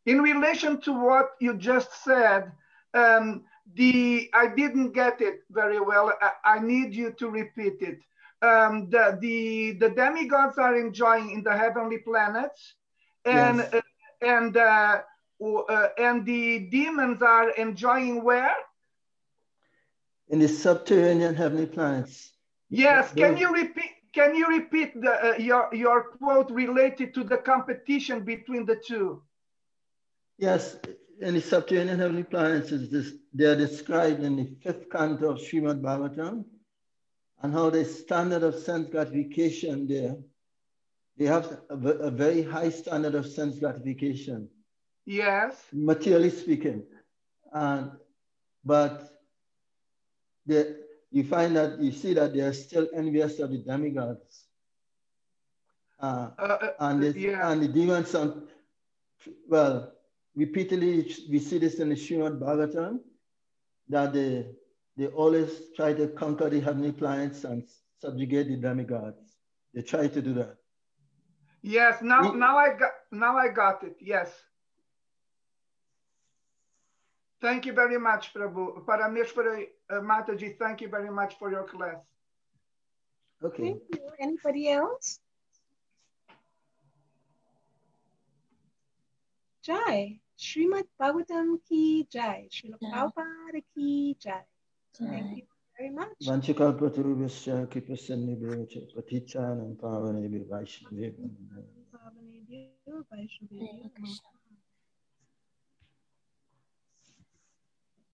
[0.06, 2.52] in relation to what you just said,
[2.94, 3.44] um,
[3.74, 6.14] the I didn't get it very well.
[6.22, 8.00] I, I need you to repeat it.
[8.42, 12.76] Um, the, the the demigods are enjoying in the heavenly planets,
[13.26, 13.74] and Yes.
[13.74, 13.82] uh,
[14.22, 15.02] and uh,
[15.44, 18.56] uh, and the demons are enjoying where?
[20.30, 22.34] In the subterranean heavenly planets.
[22.70, 23.92] Yes, can you repeat?
[24.14, 29.22] Can you repeat the, uh, your your quote related to the competition between the two?
[30.38, 30.78] Yes,
[31.22, 35.38] in the subterranean heavenly planets, is this, they are described in the fifth canto of
[35.40, 36.46] Srimad Bhagavatam,
[37.42, 40.16] and how the standard of sense gratification there,
[41.18, 44.50] they have a, a very high standard of sense gratification,
[45.06, 45.62] Yes.
[45.72, 46.84] materially speaking.
[47.52, 47.92] And,
[48.66, 49.10] but
[50.46, 50.78] the,
[51.12, 54.46] you find that, you see that they are still envious of the demigods.
[56.00, 57.52] Uh, Uh, uh, and, this, yeah.
[57.52, 58.48] and the demons on,
[59.48, 59.93] well,
[60.36, 63.00] repeatedly we see this in the Srimad Bhagavatam,
[63.90, 64.48] that they,
[64.98, 67.64] they always try to conquer the heavenly planets and
[68.00, 69.38] subjugate the demigods.
[69.74, 70.58] They try to do that.
[71.62, 72.02] Yes.
[72.02, 73.96] Now We- now I got now I got it.
[74.00, 74.30] Yes.
[77.42, 78.86] Thank you very much, Prabhu.
[78.86, 81.98] Parameshwara uh, Mataji, thank you very much for your class.
[83.44, 83.64] Okay.
[83.64, 84.10] Thank you.
[84.20, 85.20] Anybody else?
[89.64, 90.20] Jai.
[90.38, 92.48] Srimad Bhagavatam ki jai.
[92.52, 92.90] Srila Jai.
[92.92, 94.46] Prabhupada ki jai.
[94.98, 95.46] Thank you
[95.78, 96.18] very much.
[96.22, 101.30] Vanchakalpatarubhasya kipasannibhyocha patichanam pavanebhi vaishnavibhi.
[101.92, 103.06] Bhavane Dev,